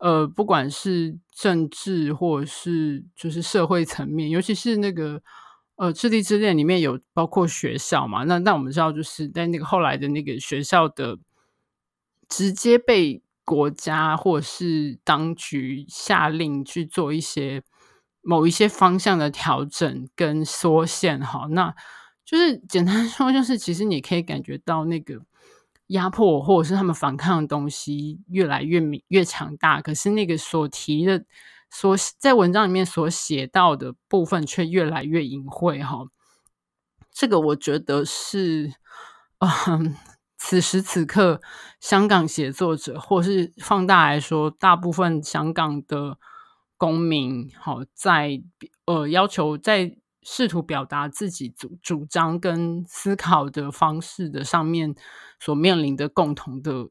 [0.00, 5.22] 呃，不管是政治或者是就是社会层面，尤其是那个
[5.76, 11.18] 呃《赤地之恋》里面有包括学校嘛，那那我们知道就是在那个后来的那个学校的
[12.28, 17.62] 直接被国家或是当局下令去做一些
[18.22, 21.74] 某一些方向的调整跟缩限，哈，那
[22.24, 25.20] 就是简单说，就是其实你可以感觉到那个。
[25.90, 31.24] 压迫或者是他们反抗的东西越来越明越强大，可是那个所提的
[31.70, 36.06] 所在文章里面所写到的部分却越来越隐晦哈。
[37.12, 38.72] 这个我觉得是，
[39.38, 39.96] 嗯，
[40.38, 41.40] 此时此刻
[41.80, 46.18] 香港写作者，或是放大来说，大部分香港的
[46.76, 48.40] 公民，好在
[48.86, 54.94] 呃要求在试图表达自己主主张跟思考的方式的上面
[55.38, 56.88] 所面临的共同的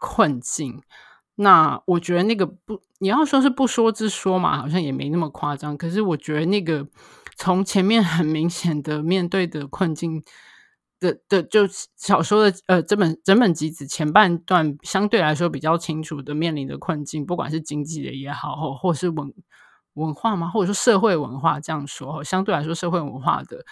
[0.00, 0.82] 困境。
[1.40, 5.76] 那我觉得那个不，你要说是不说之说嘛，好像也没那么夸张。
[5.76, 6.88] 可是我觉得那个
[7.36, 10.24] 从前面很明显的面对的困境
[10.98, 11.60] 的的，就
[11.96, 19.32] 小说的呃，这本整本集子前半段相对来说比较清楚的面临的困境，不管是经济的也好，或或是文
[19.98, 23.64] 文化嘛，或者说社会文化这样说，相对来说社会文化的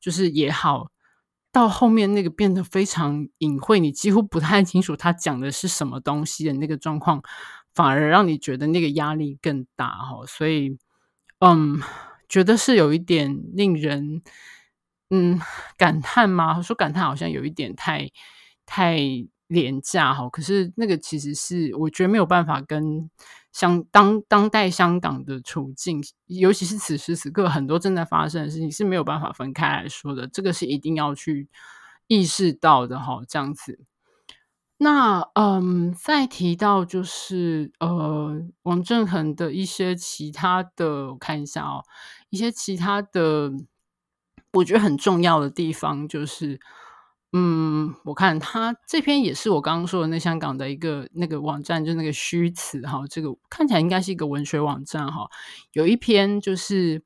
[0.00, 0.88] 就是也好。
[1.52, 7.22] 到后面那个变得非常隐晦，你几乎不太清楚他讲的是什么东西的那个状况，
[7.72, 10.26] 反而让你觉得那个压力更大哈。
[10.26, 10.76] 所以，
[11.38, 11.80] 嗯，
[12.28, 14.20] 觉得是有一点令人
[15.10, 15.40] 嗯
[15.76, 16.60] 感叹吗？
[16.60, 18.10] 说感叹好像有一点太
[18.66, 18.98] 太
[19.46, 20.28] 廉价哈。
[20.28, 23.10] 可是那个其实是我觉得没有办法跟。
[23.52, 31.48] 像当当代香港的处境，尤其是此时此刻很多正在发生的事情是没有办法分开来说的，这个是一定要去
[32.08, 33.20] 意识到的哈。
[33.28, 33.78] 这样子，
[34.78, 41.84] 那嗯，再提到就是呃，王振恒的一些其他的，我看一下哦，
[42.30, 43.52] 一些其他的，
[44.54, 46.58] 我觉得很重要的地方就是。
[47.36, 55.28] 嗯，我看他这篇也是我刚刚说的那香港的一个那个网站，就那个虚词哈，这个看起来应该是一个文学网站哈。
[55.72, 57.02] 有一篇就是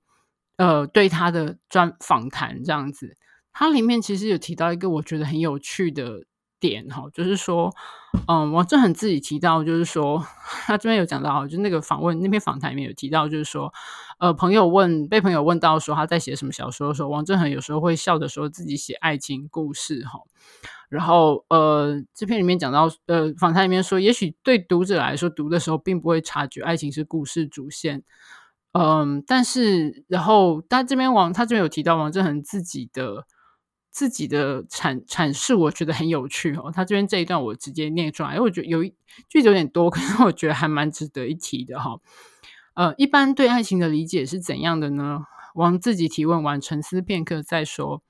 [0.58, 3.16] 呃对他的专访谈这样子，
[3.54, 6.24] 它里面其实有提到一个我觉得很有趣的
[6.60, 7.72] 点哈，就是说，
[8.26, 10.24] 嗯，王振恒自己提到，就是说
[10.66, 13.72] 他这边有讲到，就那个访问那篇访谈里面有提到，就是说，
[14.18, 20.20] 呃，朋友问被朋友问到说他在写什么小说的时候，王振恒有时候会笑着说自己写爱情故事哈。
[20.88, 28.02] 然后呃，这篇里面讲到，呃，访谈里面说，也许对读者来说，读的时候并不会察觉爱情是故事主线，
[28.72, 33.26] 嗯，但是然后他这边王他这边有提到王振恒自己的。
[33.98, 36.70] 自己的阐阐释，我觉得很有趣哦。
[36.72, 38.94] 他这边这一段我直接念出来，因为我觉得有一
[39.28, 41.98] 句子有点多， 可是我觉得还蛮值得一提的哈。
[42.74, 45.22] 呃，一般对爱情的理解是怎样的呢？
[45.56, 48.04] 王自己提问完，沉思片刻再说。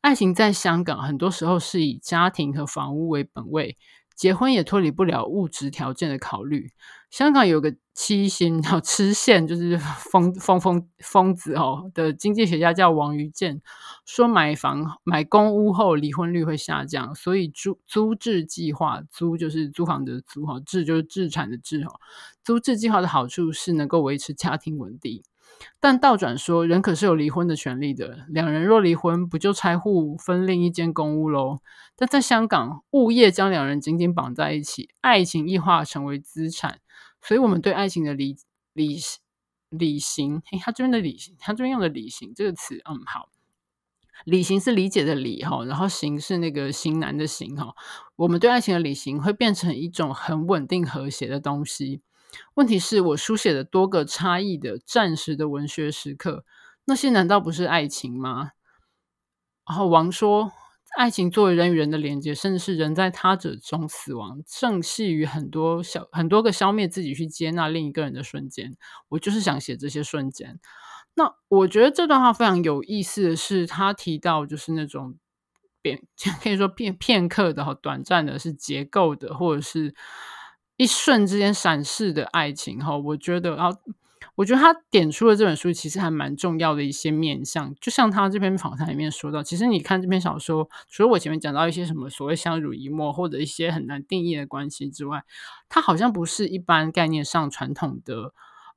[0.00, 3.78] 爱情在香港很多时候是以家庭和房屋为本位。
[4.16, 6.72] 结婚也脱离不了物质条件的考虑。
[7.08, 13.60] 香港有个七星，叫痴线，就是 疯疯疯疯子哦的经济学家叫王于建，
[14.06, 21.98] 说买房买公屋后离婚率会下降，所以租租置计划，租就是租房的租哈，置就是置产的置哈，
[22.44, 25.24] 租置计划的好处是能够维持家庭稳定。
[25.80, 28.20] 但倒转说，人可是有离婚的权利的。
[28.28, 31.58] 两人若离婚，不就拆户分另一间公屋喽？
[31.96, 36.78] 但在香港，物业将两人紧紧绑在一起，爱情异化成为资产。
[37.28, 38.38] 所以，我们对爱情的理
[38.72, 38.98] 理
[39.68, 43.28] 理型，嘿，他这边的理型，他这边用的理型这个词，嗯，好，
[44.24, 47.74] 理型是理解的理哈，然后型是那个型男的型哈。
[48.16, 52.00] 我们对爱情的理型会变成一种很稳定和谐的东西。
[52.54, 56.46] 问题是我书写的多个差异的暂时的文学时刻，
[56.86, 58.52] 那些难道不是爱情吗？
[59.66, 60.50] 然后王说，
[60.96, 68.76] 爱情作为人与人的连接，甚至是人在他者中死亡，正系于很多小很多个消灭自己去接纳另一个人的瞬间。
[69.10, 70.58] 我就是想写这些瞬间。
[71.14, 75.16] 那我觉得这段话非常有意思的是，他提到就是那种
[75.82, 76.02] 片
[76.42, 79.94] 可以说片片刻的、短暂的，是结构的，或者是。
[80.80, 83.68] 一瞬之间闪逝的爱情，哈，我觉得，啊，
[84.38, 87.74] 我觉得他点出了这本书其实还蛮重要的一些面向。
[87.80, 95.24] 就像他这篇访谈里面说到，其实你看这篇小说，除了我前面讲到一些什么所谓相濡以沫或者一些很难定义的关系之外，
[95.68, 98.32] 它好像不是一般概念上传统的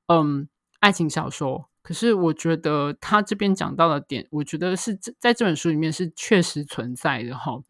[0.08, 0.48] 嗯
[0.80, 1.70] 爱情小说。
[1.84, 7.62] 可是我觉得他这边讲到的点，我觉得是在这本书里面是确实存在的，哈。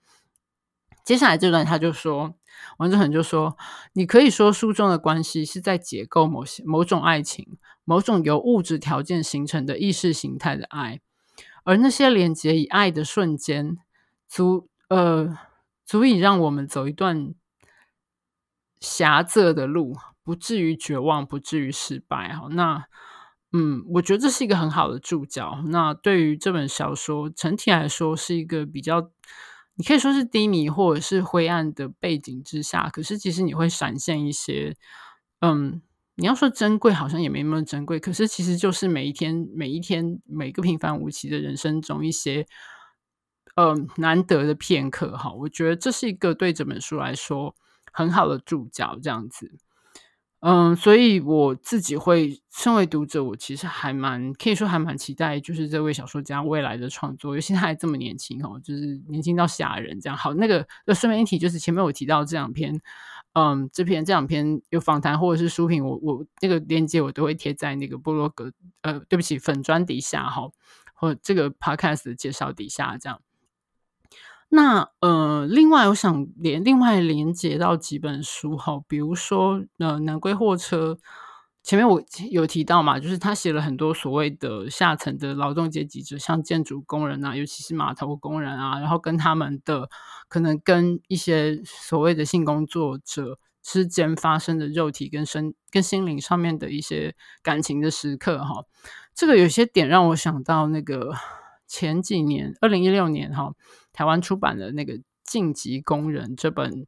[1.03, 2.35] 接下来这段他就说，
[2.77, 3.57] 王志恒就说
[3.93, 11.01] ：“你可以说书中的关系是在解构某些某种爱情，某种由物质条件形成的意识形态的爱，
[11.63, 13.77] 而那些连接以爱的瞬间，
[14.27, 15.37] 足呃
[15.85, 17.33] 足以让我们走一段
[18.79, 22.33] 狭窄的路，不至于绝望，不至于失败。
[22.33, 22.85] 哈，那
[23.53, 25.61] 嗯，我觉得这是一个很好的注脚。
[25.67, 29.11] 那对于这本小说整体来说，是一个比较。”
[29.75, 34.75] 你可以说是低迷或者是灰暗的背景之下，可是其实你会闪现一些，
[35.39, 35.81] 嗯，
[36.15, 37.99] 你要说珍贵，好像也没那么珍贵。
[37.99, 42.45] 可是其实就是每一天、每一天、每个平凡无奇的人生中一些，
[43.55, 45.17] 呃，难得的片刻。
[45.17, 47.55] 哈，我觉得这是一个对这本书来说
[47.91, 49.57] 很好的注脚，这样子。
[50.43, 60.17] 嗯，所以我自己会身为读者，我其实还蛮可以说还蛮期待，就是这位小说家未来的创作，尤其他还这么年轻哦，就是年轻到吓人这样。
[60.17, 62.81] 好，那个那顺便一提，就是前面我提到这两篇，
[63.33, 70.49] 嗯，这篇这两篇有访谈或者是书评，我我那个链接我都会贴在那个部落格，呃，对不起，粉砖底下哈，
[70.95, 73.21] 或这个 podcast 的介绍底下这样。
[74.53, 80.97] 那呃，另外我想连另外连接到几本书哈，比如说呃，南归货车，
[81.63, 89.89] 前面我有提到嘛，就是他写了很多所谓的下层的劳动阶级者，像建筑工人啊，尤其是码头工人啊，然后跟他们的
[90.27, 98.65] 可能跟一些所谓的性工作者之间发生的肉体跟身跟心灵上面的一些感情的时刻哈，
[99.15, 101.13] 这个有些点让我想到那个
[101.71, 103.53] 前几年二零一六年哈。
[103.93, 104.93] 台湾出版的那个
[105.23, 106.87] 《晋级工人》这本，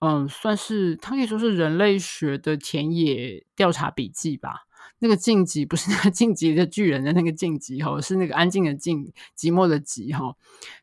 [0.00, 4.66] 嗯，算是它可以说是人类学的田野调查笔记吧。
[4.98, 10.36] 那个“晋级”不是那个晋级的巨人的那个“晋级”哈，是那个安静的“静”，寂寞的“寂”哈。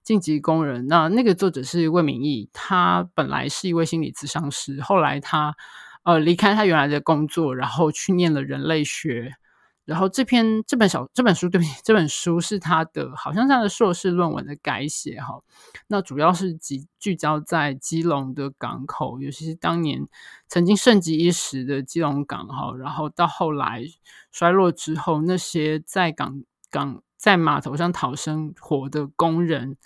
[0.04, 5.56] 晋级工人，那那个作者是魏敏义，他本来是一位心理咨商师，后来他
[6.04, 9.36] 呃离开他原来的工作，然后去念了人类学。
[9.84, 15.42] 然后这篇这本小这本书，对不起，这本书是他的，好像是他的硕士论文的改写哈。
[15.88, 20.08] 那主要是集聚焦在基隆的港口，尤其是当年
[20.48, 22.74] 曾经盛极一时的基隆港哈。
[22.78, 23.84] 然后到后来
[24.32, 29.78] 衰落之后，那些在港港在码头上讨生活的工人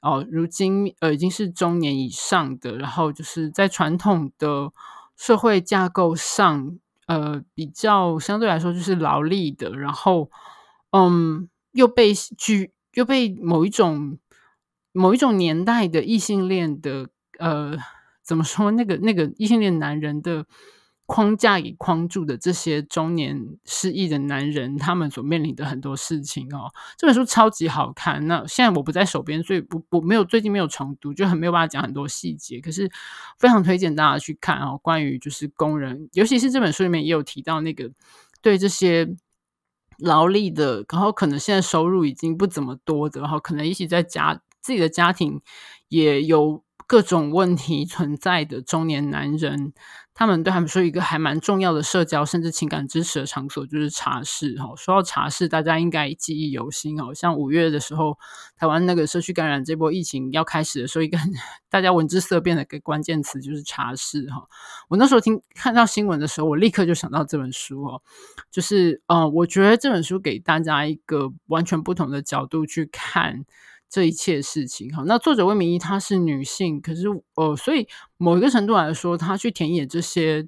[0.00, 4.70] 哦，如今呃已经是中年以上的，然后就是在传统的
[5.16, 6.78] 社会架构上。
[7.10, 10.30] 呃，比较相对来说就是劳力的，然后，
[10.92, 14.16] 嗯，又被拒，又被某一种
[14.92, 17.08] 某一种年代的异性恋的，
[17.40, 17.76] 呃，
[18.22, 18.70] 怎么说？
[18.70, 20.46] 那个那个异性恋男人的。
[21.10, 28.24] 框架给框住的这些中年失意的男人，他们所面临的很多事情哦，这本书超级好看。
[28.28, 32.60] 那现在我不在手边，所以不我没有最近没有重读，就很没有办法讲很多细节。
[32.60, 32.88] 可是
[33.40, 37.90] 非常推荐大家去看哦，关于就是工人，尤其是这本书里面也有提到那个
[38.40, 39.08] 对这些
[39.98, 45.42] 劳力的，然后可能现在收入已经不怎么多的，然后可能一起在家自己的家庭
[45.88, 46.62] 也有。
[46.86, 49.72] 各种问题存在的中年男人，
[50.20, 54.74] 他们对他们说一个还蛮重要的社交甚至情感支持的场所就是茶室哈。
[54.76, 57.14] 说到茶室，大家应该记忆犹新哦。
[57.14, 58.18] 像五月的时候，
[58.54, 61.16] 台湾那个社区感染这波疫情要开始的时候，一个
[61.70, 64.46] 大家闻之色变的一个关键词就是茶室哈。
[64.88, 68.02] 我那时候听看到新闻的时候，我立刻就想到这本书哦，
[68.50, 73.46] 就是呃，我觉得这本书给大家一个完全不同的角度去看。
[73.90, 80.46] 这一切事情哈，那作者魏敏义她是女性，可是呃，所以某一个程度来说，她去田野这些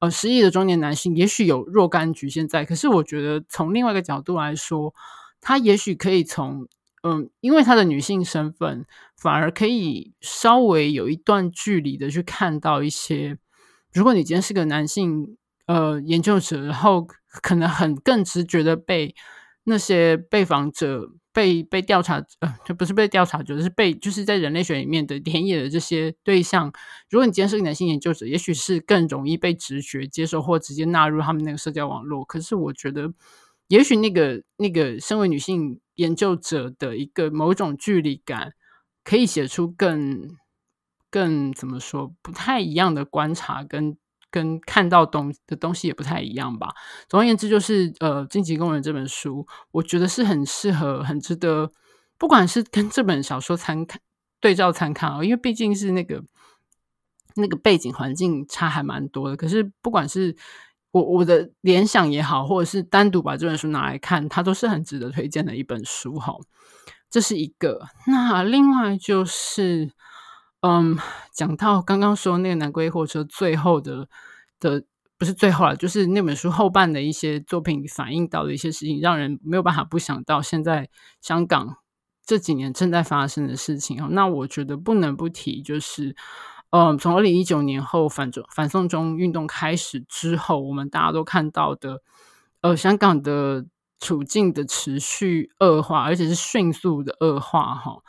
[0.00, 2.64] 呃失意的中年男性，也许有若干局限在。
[2.64, 4.92] 可是我觉得从另外一个角度来说，
[5.40, 6.66] 她也许可以从
[7.02, 8.84] 嗯、因为她的女性身份，
[9.16, 13.38] 反而可以稍微有一段距离的去看到一些，
[13.94, 17.06] 如果你今天是个男性呃研究者，然后
[17.40, 19.14] 可能很更直觉的被
[19.70, 21.12] 那些被访者。
[21.32, 26.72] 被被调查，呃，就不是被调查，就是被就是在人类学里面的田野的这些对象。
[27.08, 32.24] 如果你今天是个男性研究者，也许是更容易被直觉接受或直接纳入他们那个社交网络。
[32.24, 33.12] 可是我觉得，
[33.68, 38.52] 也许那个那个身为女性研究者的一个某种距离感，
[39.04, 40.36] 可以写出更
[41.12, 43.96] 更怎么说不太一样的观察跟。
[44.30, 46.68] 跟看到东的东西也不太一样吧。
[47.08, 51.72] 总而言之，就是呃，《进击工人》这本书，我觉得是很适合、很值得，
[52.16, 54.00] 不管是跟这本小说参看、
[54.40, 56.22] 对照参看啊，因为毕竟是那个
[57.34, 59.36] 那个背景环境差还蛮多的。
[59.36, 60.36] 可是，不管是
[60.92, 66.34] 我我的联想也好，或者是单独把这本书拿来看，它都是很值得推荐的一本书哈。
[67.10, 67.86] 这是一个。
[68.06, 69.90] 那另外就是。
[70.62, 70.98] 嗯，
[71.32, 74.08] 讲到刚刚说那个南归火车最后的
[74.58, 74.84] 的
[75.16, 80.90] 不是最后了，就是那本书后半的一些作品反映到的一些事情，让人没有办法不想到现在
[81.22, 81.76] 香港
[82.26, 84.06] 这几年正在发生的事情。
[84.10, 86.14] 那我觉得不能不提，就是
[86.70, 92.02] 嗯，从二零一九年后反中反送中运动开始之后，我们大家都看到的，
[92.60, 93.64] 呃，香港的
[93.98, 98.02] 处境的持续恶化，而且是迅速的恶化哈。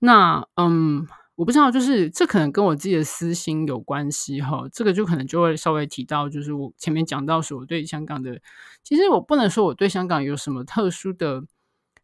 [0.00, 1.06] 那嗯。
[1.36, 4.68] 我不知道，就是这可能跟我自己的私心有关系哈。
[4.72, 8.40] 这个就可能就会稍微提到，就是我前面讲到说我对香港的，
[8.84, 11.42] 其实我不能说我对香港有什么特殊的，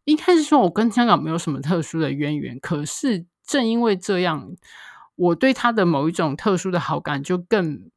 [0.03, 2.59] 应该是说我跟香港没有什么特殊的渊源。
[2.59, 4.51] 可是正因为这样，
[5.15, 7.89] 我对他的某一种特殊的好感就更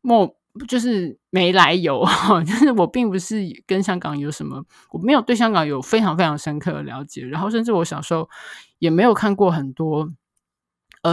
[0.00, 0.36] 莫
[0.68, 2.40] 就是没来由哈。
[2.46, 8.30] 就是我并不是跟香港有什么，我没有对香港有非常非常深刻的了解，然后甚至我小时候
[8.78, 10.12] 也没有看过很多。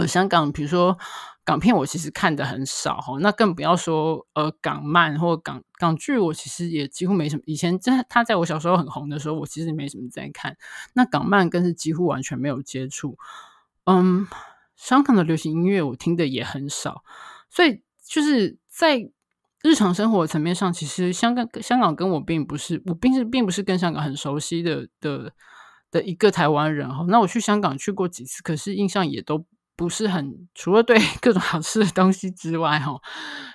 [0.00, 0.98] 呃，香港，比如说
[1.42, 7.42] 港片，我其实看的很少哈，那更不要说呃港漫或港港剧，我其实也几乎没什么。
[7.46, 10.56] 以前在他在我小时候很红的时候，我其实没什么在看。
[10.92, 13.16] 那港漫更是几乎完全没有接触。
[13.84, 14.26] 嗯，
[14.76, 17.02] 香港的流行音乐我听的也很少，
[17.48, 19.08] 所以就是在
[19.62, 25.32] 日常生活层面上，其实香港香港跟我并不是，我并是并不是跟香港很熟悉的的
[25.90, 27.06] 的一个台湾人哈。
[27.08, 29.46] 那我去香港去过几次，可是印象也都。
[29.76, 32.98] 不是很， 除了对各种好吃的东西之外，哈，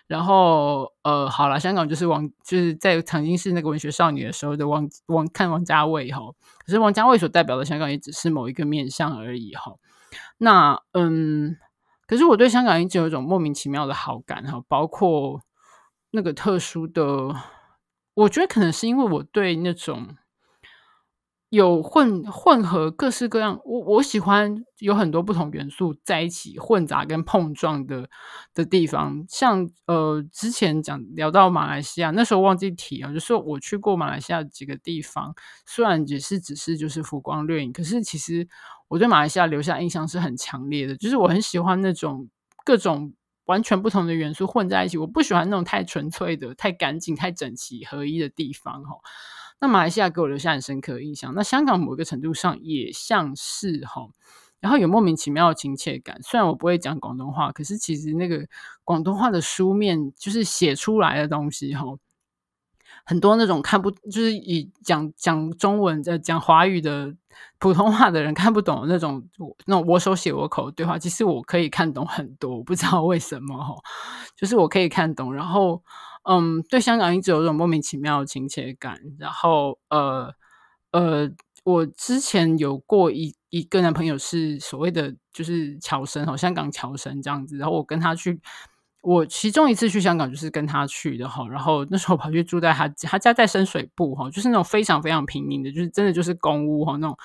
[0.07, 6.21] 然后呃，好了，香港就是王，就是在曾经是那个文学少女的时候的王王看王家卫哈，
[6.65, 9.73] 可是王家卫所代表的香港也只是某一个面向而已哈。
[10.37, 11.57] 那嗯，
[12.05, 15.41] 可是我对香港一直有一种莫名其妙的好感哈，包括
[16.11, 17.35] 那个特殊的，
[18.13, 20.15] 我觉得可能是因为我对那种。
[21.51, 28.09] 有混混合各式各样，我我喜欢有很多不同元素在一起混杂跟碰撞的
[28.53, 29.25] 的地方。
[29.27, 35.35] 像呃之前讲聊到马来西亚，那时候忘记提啊，就是我去过马来西亚几个地方，
[35.65, 38.47] 虽然也是只是就是浮光掠影，可是其实
[38.87, 42.29] 我对马来西亚留下印象是很强烈的，就是我很喜欢那种
[42.63, 43.11] 各种
[43.43, 48.95] 完全不同的元素混在一起，我不喜欢那种太纯粹的、太干净、太整齐合一的地方哈。
[49.61, 54.09] 那马来西亚给我留下很深刻印象，那香港某一个程度上也像是哈，
[54.59, 56.19] 然后有莫名其妙的亲切感。
[56.23, 58.47] 虽然我不会讲广东话，可是其实那个
[58.83, 61.85] 广东话的书面就是写出来的东西哈，
[63.05, 67.15] 很多那种看不就是以讲讲中文在讲华语的
[67.59, 69.23] 普通话的人看不懂那种
[69.67, 73.75] 那种我手写我口的对话，其实我可以看懂很多，我不知道为什么哈，
[74.35, 75.83] 就是我可以看懂，然后。
[76.23, 78.99] 嗯，对香港一直有一种莫名其妙的亲切感。
[79.17, 80.33] 然后，呃
[80.91, 81.29] 呃，
[81.63, 87.57] 我之前有过一一个男朋友是所谓的就是侨生哈，香港侨生这样子。
[87.57, 88.39] 然后我跟他去，
[89.01, 91.47] 我其中一次去香港就是跟他去的哈。
[91.49, 97.17] 然后那时候跑去住在他，他家在深水埗哈，就是那种非常非常平民的，就是真的就是公屋哈，那种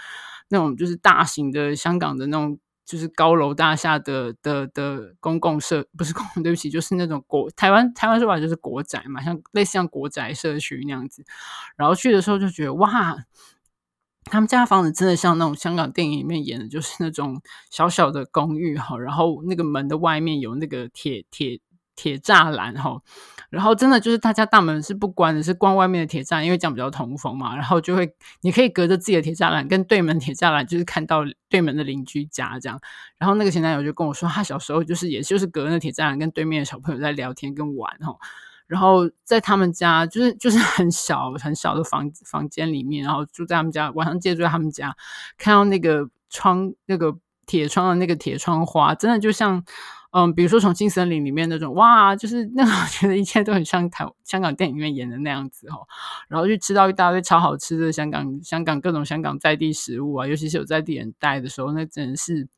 [0.49, 2.59] 那种就是大型的香港的那种。
[2.87, 11.24] 就是高楼大厦的的的公共社，不是公共， 对不起，就是那种国台湾台湾说法就是国宅嘛，像类似像国宅社区那样子。
[11.76, 13.16] 然后去的时候就觉得哇，
[14.24, 21.61] 他们家房子真的像那种香港电影里面演的，就是那种小小的公寓哈，然后那个门的外面有那个铁铁。
[21.97, 23.01] 铁栅栏哈，
[23.49, 27.57] 然后真的就是他家大门是不关的，是关外面的铁栅，因为这样比较通风嘛。
[27.57, 32.78] 然后就会，你可以隔着自己的铁栅栏跟对门铁栅栏，就是看到对门的邻居家这样。
[33.16, 38.14] 然后那个前男友就跟我说，他小时候就是也就是隔着那铁栅栏跟对面的小朋友在聊天跟玩哈。
[38.66, 44.94] 然后在他们家就是就是很小很小的房房间里面，然后住在他们家，晚上借住在他们家，
[45.38, 47.16] 看到那个窗那个
[47.47, 49.64] 铁窗的那个铁窗花，真的就像。
[50.12, 55.86] 嗯，比如说《重庆森林》里面那种，哇，就是那个，我 觉得一切都很像台香港电影院演的那样子哦。
[56.28, 62.48] 然后去吃到一大堆超好吃的香港香港各种香港在地食物啊，尤其是有在地人带的时候，那真的是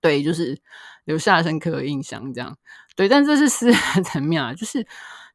[0.00, 0.58] 对，就是
[1.04, 2.32] 留下深刻印象。
[2.32, 2.56] 这样
[2.96, 4.84] 对，但这是私人层面啊，就是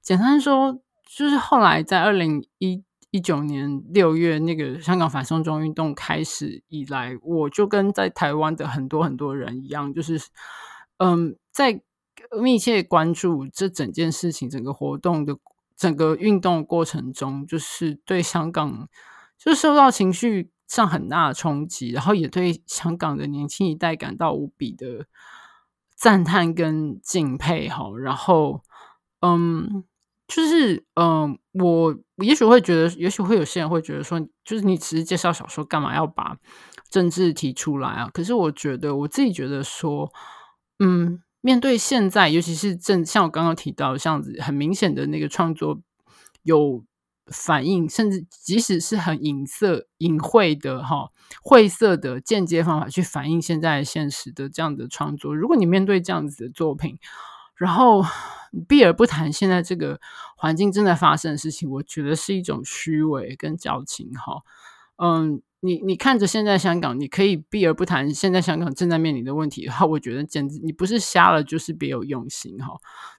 [0.02, 10.20] 简单说，就是后来在二零一一九年六月那个香港反送中运动开始以来，我就跟在台湾的很多很多人一样，就是。
[11.00, 11.82] 嗯，在
[12.40, 15.36] 密切关注这整件事情、整个活动的
[15.76, 18.88] 整个运动过程中，就是对香港
[19.38, 25.08] 就受到情绪上很大的冲击，然后也对香港的年轻一代感到无比的
[25.96, 27.70] 赞叹跟敬佩。
[27.70, 28.62] 哈，然后，
[29.22, 29.86] 嗯，
[30.28, 36.38] 就是嗯，我也许会觉得，也许会有些人会觉得说，就是你只是介绍小说，干嘛要把
[36.90, 38.10] 政治提出来啊？
[38.14, 40.12] 可是我觉得，我自己觉得说。
[40.80, 45.80] 嗯，面对现在，尤其是正像我刚刚提到这样子，很明显的那个创作
[46.44, 46.84] 有
[47.28, 51.10] 反应，甚至即使是很隐色、隐晦的哈、
[51.44, 56.98] 晦涩的间接方法去反映现在现实的这样的创作，如果你面对这样子的作品，
[57.56, 58.04] 然后
[58.68, 60.00] 避而不谈现在这个
[60.38, 64.42] 环境正在发生的事情，我觉得是一种虚伪跟矫情哈。
[64.96, 72.74] 嗯，你你看着现在香港，你可以避而不谈现在香港正在面临的问题的话，我觉得简直你不是瞎了，就是别有用心哈。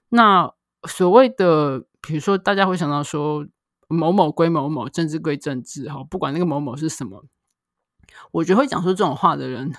[0.09, 0.51] 那
[0.87, 3.45] 所谓的，比如说大家会想到说
[3.87, 7.23] 某某归某某，政治归政治哈，不管那个某某是什么，
[8.31, 9.71] 我觉得会讲出这种话的人，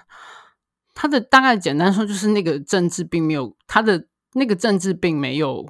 [0.95, 5.67] 他的大概简单说就是那个政治并没有他的那个政治并没有。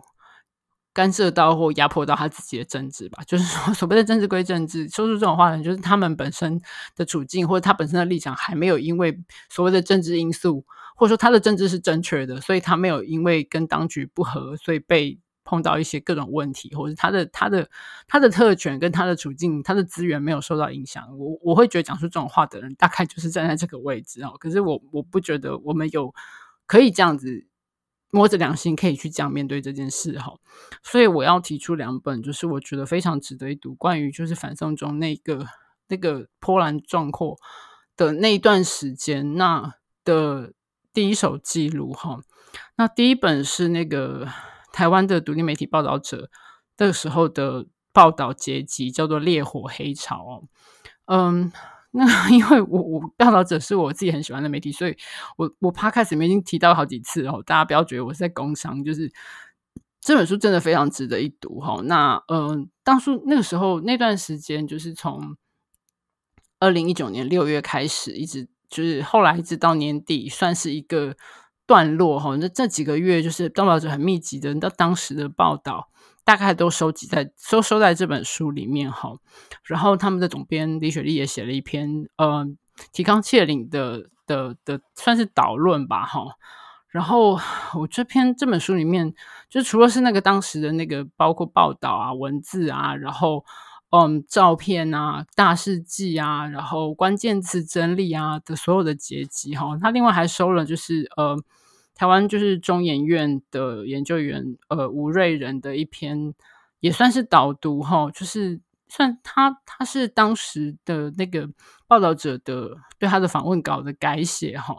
[0.95, 6.61] 干涉到或压迫到他自己的政治吧， 就是说，所谓的政治归政治，说出这种话的人，就是他们本身
[6.95, 9.19] 的处境或者他本身的立场还没有因为
[9.49, 10.65] 所谓的政治因素，
[10.95, 17.69] 或者说他的政治是正确的，所以他没有因为跟当局不合，所以被碰到一些各种问题，或者他的他的
[18.07, 21.05] 他的特权跟他的处境，他的资源没有受到影响。
[21.19, 24.35] 我我会觉得讲出这种话的人，大概就是站在这个位置哦。
[24.39, 26.15] 可是我我不觉得我们有
[26.67, 27.47] 可以这样子。
[28.15, 30.35] 摸着良心可以去这样面对这件事哈，
[30.83, 35.47] 所以我要提出两本，就是我觉得非常值得一读，关于就是反送中那个
[35.89, 37.39] 那个波澜壮阔
[37.97, 40.53] 的那一段时间那的
[40.93, 42.21] 第一手记录哈。
[42.77, 44.29] 那第一本是那个
[44.75, 46.29] 台湾的独立媒体报道者
[46.77, 50.43] 那个时候的报道结集，叫做《烈火黑潮》，
[51.07, 51.51] 嗯。
[51.93, 54.97] 那 因为我我报道者是我自己很喜欢的媒体，所以
[55.37, 59.13] 我我 Podcast 里面已经提到好几次哦，大家不要觉得我是在工商，就是
[60.01, 61.81] 这本书真的非常值得一读哈。
[61.85, 65.37] 那嗯、呃，当初那个时候那段时间，就是从
[66.59, 71.15] 二零一九年六月开始，一直就是后来一直到年底，算是一个
[71.67, 72.35] 段落哈。
[72.37, 75.91] 那这几个月就是报道者很密集的到当时的报道。
[76.25, 79.11] 大概都收集在收收在这本书里面哈，
[79.65, 82.47] 然后他们的总编李雪莉也写了一篇呃
[82.93, 86.25] 提纲挈领的的的算是导论吧哈，
[86.89, 87.39] 然后
[87.75, 89.13] 我这篇这本书里面
[89.51, 93.45] 就除了是那个当时的那个包括报道啊文字啊，然后
[93.91, 101.37] 嗯照片啊大事记啊，然后关键词整理啊的所有的结集哈，他另外还收了就是呃。
[102.03, 106.35] 台湾就是中研院的研究员，呃，吴瑞仁的一篇
[106.81, 111.49] 也算是导读哈，就是算他他是当时的那个
[111.87, 114.75] 报道者的对他的访问稿的改写哈。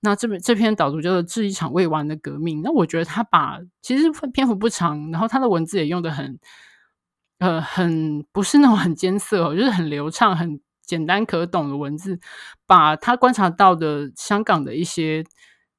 [0.00, 6.38] 那这本这篇导读叫做《致一场未完的革命》，那我觉得他把其实篇幅不长，然后他的文字也用得很
[7.38, 12.20] 呃很不是那种很艰涩，就是很流畅、很简单可懂的文字，
[12.66, 15.24] 把他观察到的香港的一些。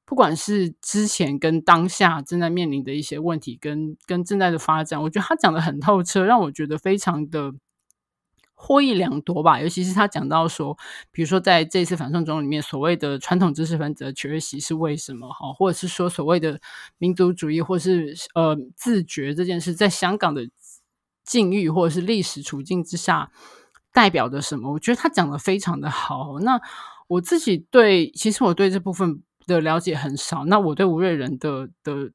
[0.08, 7.52] 不管是之前跟当下正在面临的一些问题，跟跟正在的发展，我觉得他讲的很透彻，让我觉得非常的
[8.54, 9.60] 获益良多吧。
[9.60, 10.78] 尤其是他讲到说，
[11.10, 15.28] 比如说在这次反送中里面，所谓的传统知识分子的缺席是为什么？
[15.28, 16.58] 哈，或者是说所谓的
[16.96, 20.48] 民族主义，或是呃自觉这件事，在香港的
[21.22, 23.30] 境遇或者是历史处境之下
[23.92, 24.72] 代表着什么？
[24.72, 26.38] 我觉得他讲的非常的好。
[26.40, 26.58] 那
[27.08, 29.22] 我自己对，其实我对这部分。
[29.48, 32.12] 的了解很少，那我对吴瑞仁的的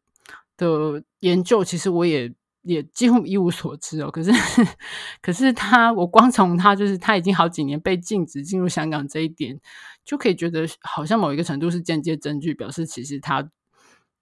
[0.56, 4.10] 的研究，其实我也也几乎一无所知哦。
[4.10, 4.32] 可是，
[5.22, 9.60] 可是他，我光从他就是他已经好几年被禁止进入香港这一点，
[10.06, 13.50] 就可以觉得好像某一个程度是间接证据，表示其实他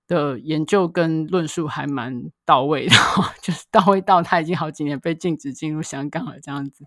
[0.07, 2.95] 的研究跟论述还蛮到位的，
[3.43, 6.85] 就是到位到他已经好几年被禁止进入香港了这样子。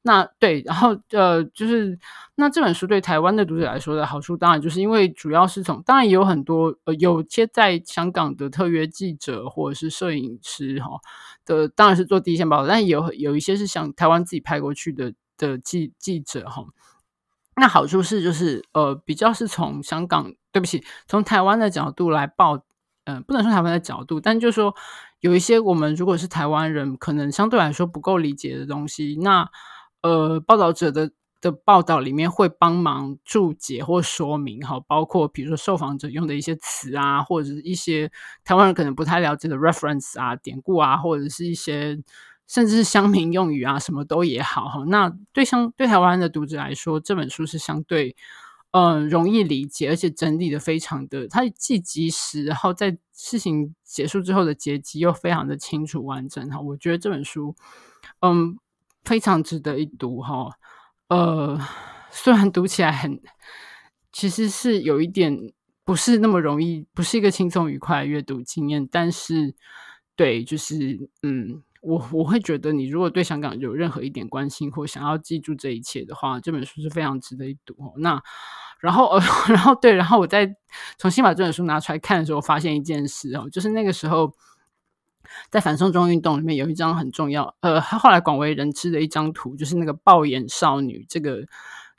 [0.00, 1.98] 那对，然后呃，就是
[2.36, 11.00] 那这本书对台湾的读者来说的好处，当然就是因为主要是从，当然也有很多呃，有些在香港的特约记者或者是摄影师哈
[11.44, 16.64] 的，当然是做第一线报道，但有有一些是像台湾自己派过去的的记记者哈。
[17.56, 22.62] 那好处是就是呃，比较是从香港，对不起，从台湾的角度来报，
[23.04, 24.74] 嗯、不能说台湾的角度，但就是说
[25.20, 29.50] 有一些我们如果是台湾人，可能相对来说不够理解的东西，那。
[30.02, 38.10] 呃，报道者的的报道里面会帮忙注解或说明，哈，包括比如说受访者用的一些词啊，或者是一些
[38.44, 41.98] 台湾人可能不太了解的 reference 啊、典故啊，或者是一些
[42.46, 44.84] 甚至是乡民用语啊，什么都也好，哈。
[44.88, 48.16] 那对相对台湾的读者来说，这本书是相对
[48.70, 56.60] 嗯、容易理解，而且整理的非常的，它既及时，然后在事情结束之后的结集又非常的清楚完整，哈。
[56.60, 57.54] 我觉得这本书，
[58.20, 58.58] 嗯。
[59.08, 60.50] 非常值得一读哈，
[61.08, 61.58] 呃，
[62.10, 63.18] 虽然读起来很，
[64.12, 65.34] 其实是有一点
[65.82, 69.54] 不是那么容易，不是一个轻松愉快的阅读经验，但是，
[70.14, 77.74] 对，就是，嗯，我我会觉得，你如果对香港有任何一点关心或想要记住这一切的话，这本书是非常值得一读。
[77.96, 78.22] 那，
[78.78, 80.54] 然后，呃， 然后对，然后我再
[80.98, 84.30] 重新把这本书拿出来看的时候，发现一件事哦，就是那个时候。
[85.50, 91.44] 在反送中运动里面有一张很重要，呃，后来广为人知的一张图，就是那个爆眼少女这个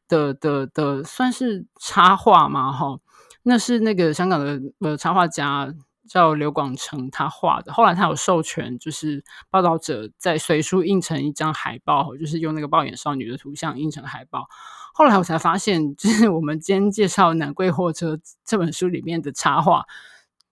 [0.07, 2.99] 的的的，算是插画嘛，哈，
[3.43, 5.73] 那是那个香港的呃插画家
[6.07, 14.47] 叫刘广成他画的，后来他有授权，就是报道者在随书印成一张海报，就是用那个爆眼少女的图像印成海报。
[14.93, 19.85] 后来我才发现，就是我们今天介绍《南归货车》这本书里面的插画。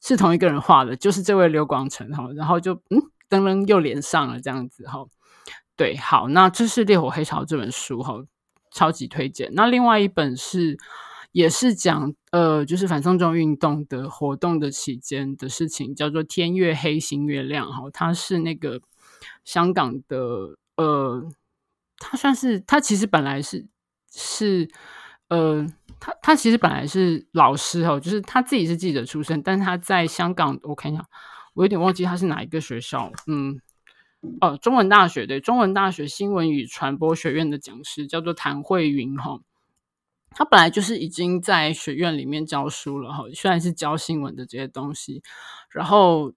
[0.02, 5.06] 是同一个人画的，就是这位刘广成哈，然后就嗯，噔噔又连上了这样子哈。
[5.76, 8.24] 对，好，那这是《烈火黑潮》这本书哈，
[8.72, 9.52] 超级推荐。
[9.54, 10.78] 那另外一本是
[11.32, 17.90] 也是讲呃，就是反送中运动的活动的期间的事情，叫做《天越黑，心越亮》哈。
[17.92, 18.82] 它是那个
[19.44, 21.30] 香港的呃，
[21.98, 23.66] 它算是它其实本来是
[24.12, 24.70] 是
[25.30, 25.68] 呃。
[26.00, 31.06] 他他其实本来是老师哦，就是他自己是记者出身，但是他在香港，我看一下，
[31.54, 33.60] 我有点忘记他是哪一个学校，嗯，
[34.42, 39.40] 哦，中文大学对，中文大学新闻与传播学院的讲师叫做谭慧云哈，
[40.30, 45.24] 他本来就是已经在学院里面教书了哈，虽然是教新闻的这些东西，
[45.70, 46.34] 然后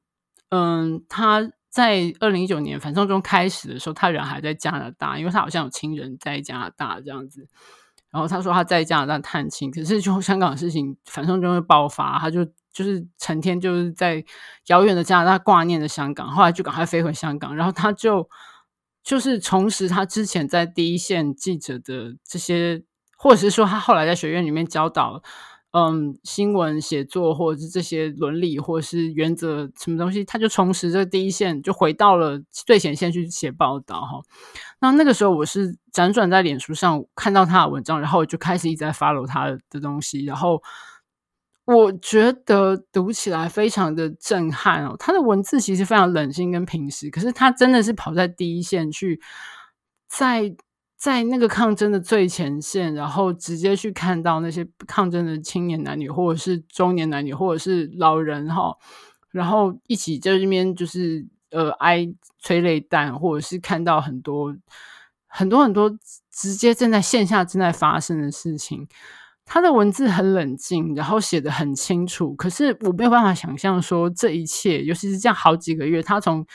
[0.48, 7.46] 嗯，他在二零一九年反送中开始的时候，他人还在加拿大，因为他好像有亲人在加拿大这样子。
[8.10, 14.24] 然后他说他在加拿大探亲，可是就香港的事情反正就会爆发，他就就是成天就是在
[14.66, 18.28] 遥远的加拿大挂念着香港，后来就赶快飞回香港，然后他就
[19.02, 22.82] 就是重拾他之前在第一线记者的这些，
[23.16, 25.22] 或者是说他后来在学院里面教导。
[25.72, 34.20] 嗯，新闻写作或者是这些伦理或者是原则什么东西，他就重拾这第一线，就回到了最前线去写报道哈。
[34.80, 40.60] 那那个时候我是辗转在脸书上看到他的文章，然后我就开始一直在 follow 他的东西，然后
[41.66, 44.96] 我觉得读起来非常的震撼哦。
[44.98, 49.20] 他的文字其实非常冷静跟平实，可是他真的是跑在第一线去
[50.08, 50.56] 在。
[51.00, 58.76] 在那个抗争的最前线，然后直接去看到那些抗争的青年男女，或者是中年男女，或者是老人哈，
[59.30, 62.06] 然后一起在这边就是呃挨
[62.38, 64.54] 催泪弹，或者是看到很多
[65.26, 65.90] 很多很多
[66.30, 68.86] 直接正在线下正在发生的事情。
[69.46, 76.46] 他的文字很冷静，然后写得很清楚，可是我没有办法想象说这一切，尤其是这样好几个月，他从。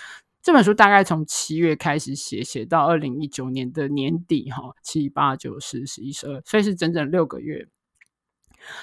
[0.45, 7.67] 这本书大概从七月开始写，写到二零一九年的年底，哈，七八九十十一十二，所以是整整六个月。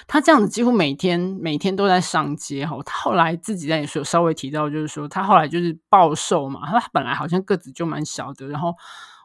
[0.05, 2.77] 他这样子几乎每天每天都在上街，哈。
[2.85, 8.75] 他后来自己在也说稍微提到，就是说他后来就是暴瘦嘛，他本来好像个子就蛮小的，然后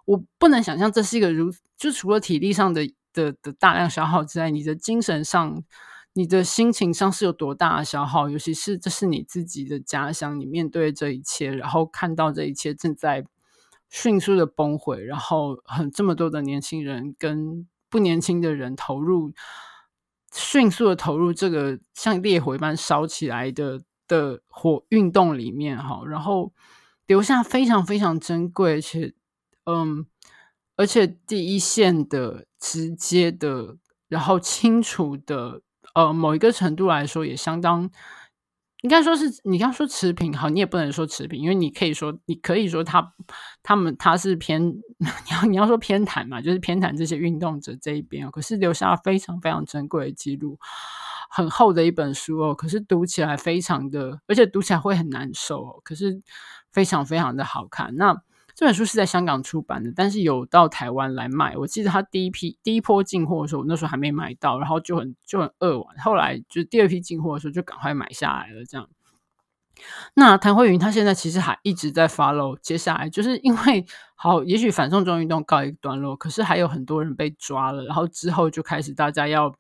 [0.05, 5.61] 我不能想象这是一个如就除了体力上的的的大量消耗之外，你的精神上。
[6.19, 8.29] 你的心情上是有多大的消耗？
[8.29, 13.25] 尤其是这是你自己的家乡，你面对这一切，然后看到这一切正在
[13.89, 19.31] 迅速的崩毁，然后很这么多的年轻人跟不年轻的人投入，
[20.35, 26.53] 迅速的投入这个像烈火一般烧起来的的火运动里面，哈，然后
[27.07, 29.15] 留下非常非常珍贵，且
[29.67, 30.05] 嗯，
[30.75, 33.77] 而且第一线的直接的，
[34.09, 35.63] 然后清楚的。
[35.99, 37.91] 呃，某一个程度来说，也相当
[38.83, 43.13] 应该说是你刚说持平，好，你也不能说持平，因为你可以说，你可以说他
[43.65, 44.63] 他们他是偏
[44.99, 50.57] 你要你要说偏袒嘛，就是偏袒这些运动者这一边哦，可是留下了非常非常珍贵的记录，
[51.31, 56.23] 很厚的一本书哦，可是读起来非常的，而且读起来会很难受哦，可是
[56.71, 57.97] 非常非常的好看。
[57.97, 58.23] 那。
[58.59, 61.57] 这本书是在香港出版的，但是有到台湾来卖。
[61.57, 65.97] 我记得他第一批第一波进货的时候，那时候还没买到，然后就很就很扼腕。
[65.99, 68.65] 后来就第二批进货的时候，就赶快买下来了。
[68.65, 68.89] 这样，
[70.15, 72.59] 那谭慧云他现在其实还一直在 follow。
[72.61, 73.87] 接下来就是因为
[74.17, 79.55] 好，也许反送中运动告一段落，可是还有很多人被抓了，然后之后就开始大家要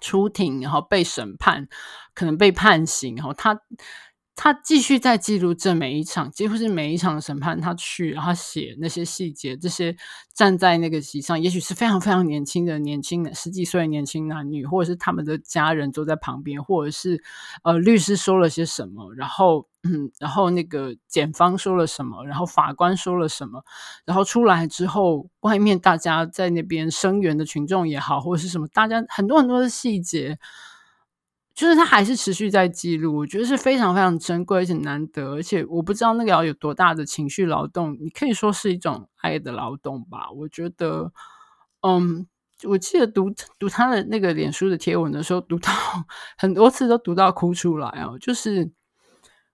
[0.00, 1.68] 出庭，然后被审判，
[2.14, 3.60] 可能被判刑，然后他。
[4.36, 9.96] 他继续在记录这每一场，几乎是每一场审判，他去，然后写那些细节，这些
[10.34, 17.22] 站在那个席上，也许是非常非常年轻的年轻人，十几岁年轻男女，或者是他们的家人坐在旁边，或者是
[17.64, 23.64] 呃律师说了些什么，然后嗯，然后那个检方说了什么，然后法官说了什么，
[24.04, 30.38] 然后出来之后，外面大家在那边声援的群众也好，或者是什么，大家很多很多的细节。
[31.56, 40.30] 就是他还是持续在记录，我觉得是非常非常珍贵而且难得，而且我不知道那个要有多大的情绪劳动，你可以说是一种爱的劳动吧。
[40.32, 41.10] 我觉得，
[41.80, 42.26] 嗯，
[42.64, 45.72] 我记得读读他的那个脸书的贴文的时候，读到
[46.36, 48.18] 很多次都读到哭出来哦。
[48.20, 48.70] 就是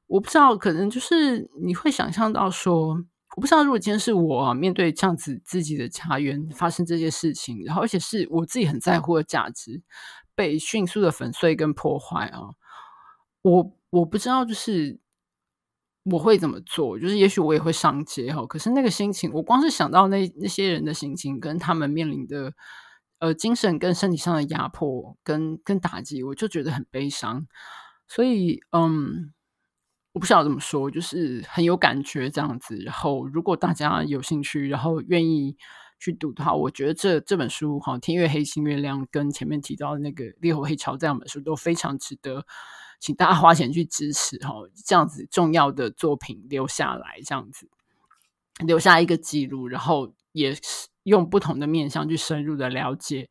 [0.08, 3.00] 我不知道，可能就是你会想象到说，
[3.36, 9.80] 我不知道如果今天是我，面对这样子自己的家园发生这些事情，然后而且是我自己很在乎的价值
[10.34, 12.40] 被迅速的粉碎跟破坏啊，
[13.42, 15.00] 我我不知道就是
[16.04, 22.52] 我会怎么做，就是也许我也会上街哈，可是那个心情，我光是想到那那些人的心情跟他们面临的。
[23.22, 27.46] 呃，精神跟身体上的压迫跟跟打击，我就觉得很悲伤。
[28.08, 29.32] 所以，嗯，
[30.12, 32.76] 我不晓得怎么说，就是很有感觉这样子。
[32.78, 35.56] 然后，如果大家有兴趣，然后愿意
[36.02, 42.44] 去读的话，我觉得这这本书哈，《天越黑，心越亮》跟前面提到的那个《烈火黑潮》这两本书都非常值得，
[42.98, 47.68] 请大家花钱去支持哈，这样子重要的作品留下来，这样子
[48.66, 50.88] 留下一个记录，然后也是。
[51.04, 53.28] 用不同的面向去深入的了解，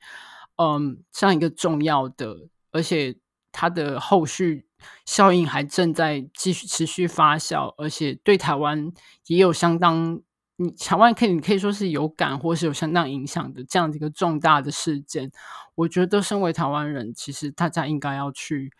[0.57, 3.15] 嗯，这样一个重要的，而且
[3.53, 4.65] 它的后续
[5.05, 8.91] 效应还正在继续持续发酵，而且对台湾
[9.27, 10.19] 也有相当，
[10.61, 15.31] 你台湾可以你可以说是有感或是有相当影响的这样的一个重大的事件。
[15.73, 18.71] 我觉得身为台湾人，其实大家应该要去，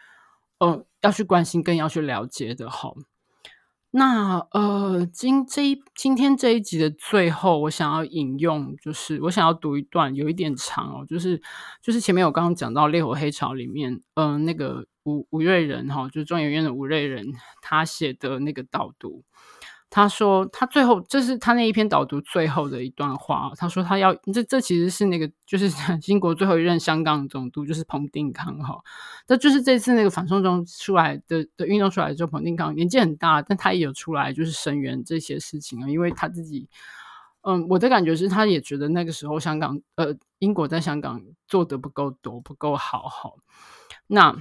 [0.60, 2.96] 呃，要去关心，更要去了解的，好。
[3.94, 11.42] 那呃，今这一今天这一集的最后，我想要引用，就是我想要读一段，有一点长哦，就是
[11.82, 19.24] 就是前面我刚刚讲到《烈火黑潮》里面，嗯、呃，那个吴吴瑞仁哈，就是中研院的吴瑞仁，他写的那个导读。
[19.94, 23.52] 他说：“他最后，这是他那一篇导读最后的一段话。
[23.58, 25.68] 他说他要这，这其实是那个，就是
[26.08, 28.80] 英国最后一任香港总督，就是彭定康哈。
[29.28, 35.90] 这就是这次那个反送中出来的的运动出来之后，彭定康年纪很大，但他也有出来就是声援这些事情啊。
[35.90, 36.70] 因为他自己，
[37.42, 43.36] 嗯，我的感觉是，他也觉得那个时候香港，呃，英国在香港做得不够多，不够好，好。
[44.08, 44.38] 那。”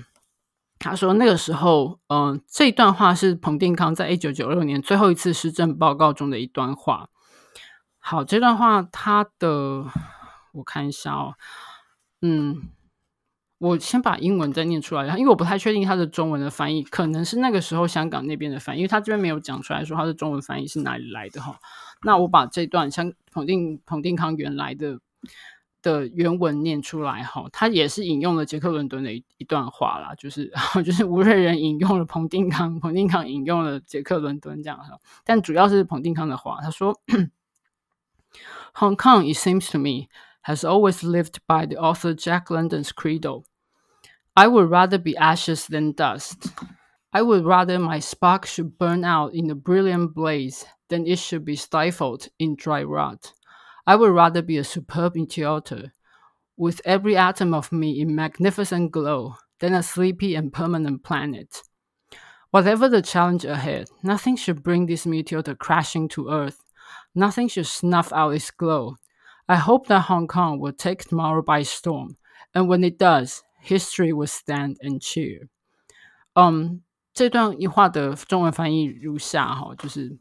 [0.80, 7.10] 他说：“那个时候，嗯、这段话是彭定康在一九九六年最后一次施政报告中的一段话。
[7.98, 9.84] 好，这段话他的，
[10.54, 11.34] 我看一下哦，
[12.22, 12.62] 嗯，
[13.58, 21.58] 我先把英文再念出来，因为我不太确定他的中文的翻译，可能是那个时候香港那边的翻译，因为他这边没有讲出来说他的中文翻译是哪里来的哈。
[22.04, 24.98] 那我把这段像彭定彭定康原来的。”
[25.81, 30.51] 的原文念出来哈，他也是引用了杰克伦敦的一一段话啦，就是
[30.83, 36.95] 就是吴叡人引用了彭定康，彭定康引用了杰克伦敦这样哈，但主要是彭定康的话，他说：“
[38.73, 40.07] Hong Kong, it seems to me,
[40.43, 43.43] has always lived by the author Jack London's credo.
[44.33, 46.49] I would rather be ashes than dust.
[47.11, 51.45] I would rather my spark should burn out in a brilliant blaze than it should
[51.45, 53.33] be stifled in dry rot.”
[53.87, 55.61] I would rather be a superb meteor,
[56.57, 61.61] with every atom of me in magnificent glow, than a sleepy and permanent planet.
[62.51, 66.63] Whatever the challenge ahead, nothing should bring this meteor crashing to earth.
[67.13, 68.95] Nothing should snuff out its glow.
[69.47, 72.17] I hope that Hong Kong will take tomorrow by storm,
[72.53, 75.47] and when it does, history will stand and cheer.
[76.33, 76.79] 嗯，um，
[77.13, 80.17] 这段话的中文翻译如下哈，就是。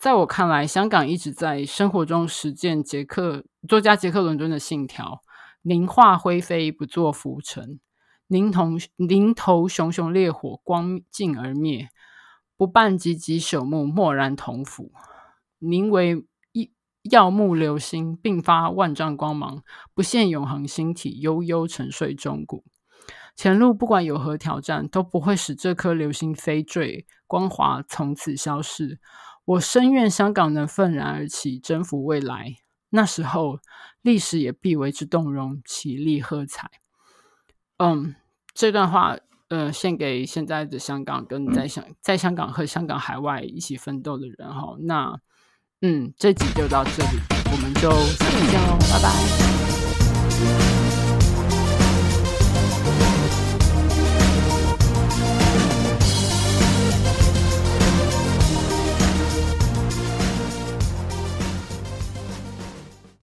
[0.00, 5.20] 在我看来，香港一直在生活中实践杰克作家杰克伦敦的信条：
[5.60, 7.78] 宁化灰飞，不做浮尘；
[8.28, 11.88] 宁同宁投熊熊烈火，光尽而灭；
[12.56, 14.90] 不伴寂寂朽木，蓦然同腐；
[15.58, 16.72] 宁为一
[17.02, 19.58] 耀目流星，并发万丈光芒；
[19.92, 22.64] 不现永恒星体，悠悠沉睡中古。
[23.36, 28.98] 前路不管有何挑战，都不会使这颗流星飞坠，光华从此消逝。
[29.44, 32.56] 我深愿香港能愤然而起，征服未来。
[32.90, 33.58] 那时候，
[34.02, 36.70] 历史也必为之动容，起立喝彩。
[37.78, 38.14] 嗯，
[38.52, 39.16] 这段话，
[39.48, 44.76] 呃，献给现在的香港，跟在香在香港和香港海外一起奋斗的人哈。
[44.80, 45.20] 那，
[45.82, 47.18] 嗯，这集就到这里，
[47.52, 50.89] 我们就下次见喽，拜拜。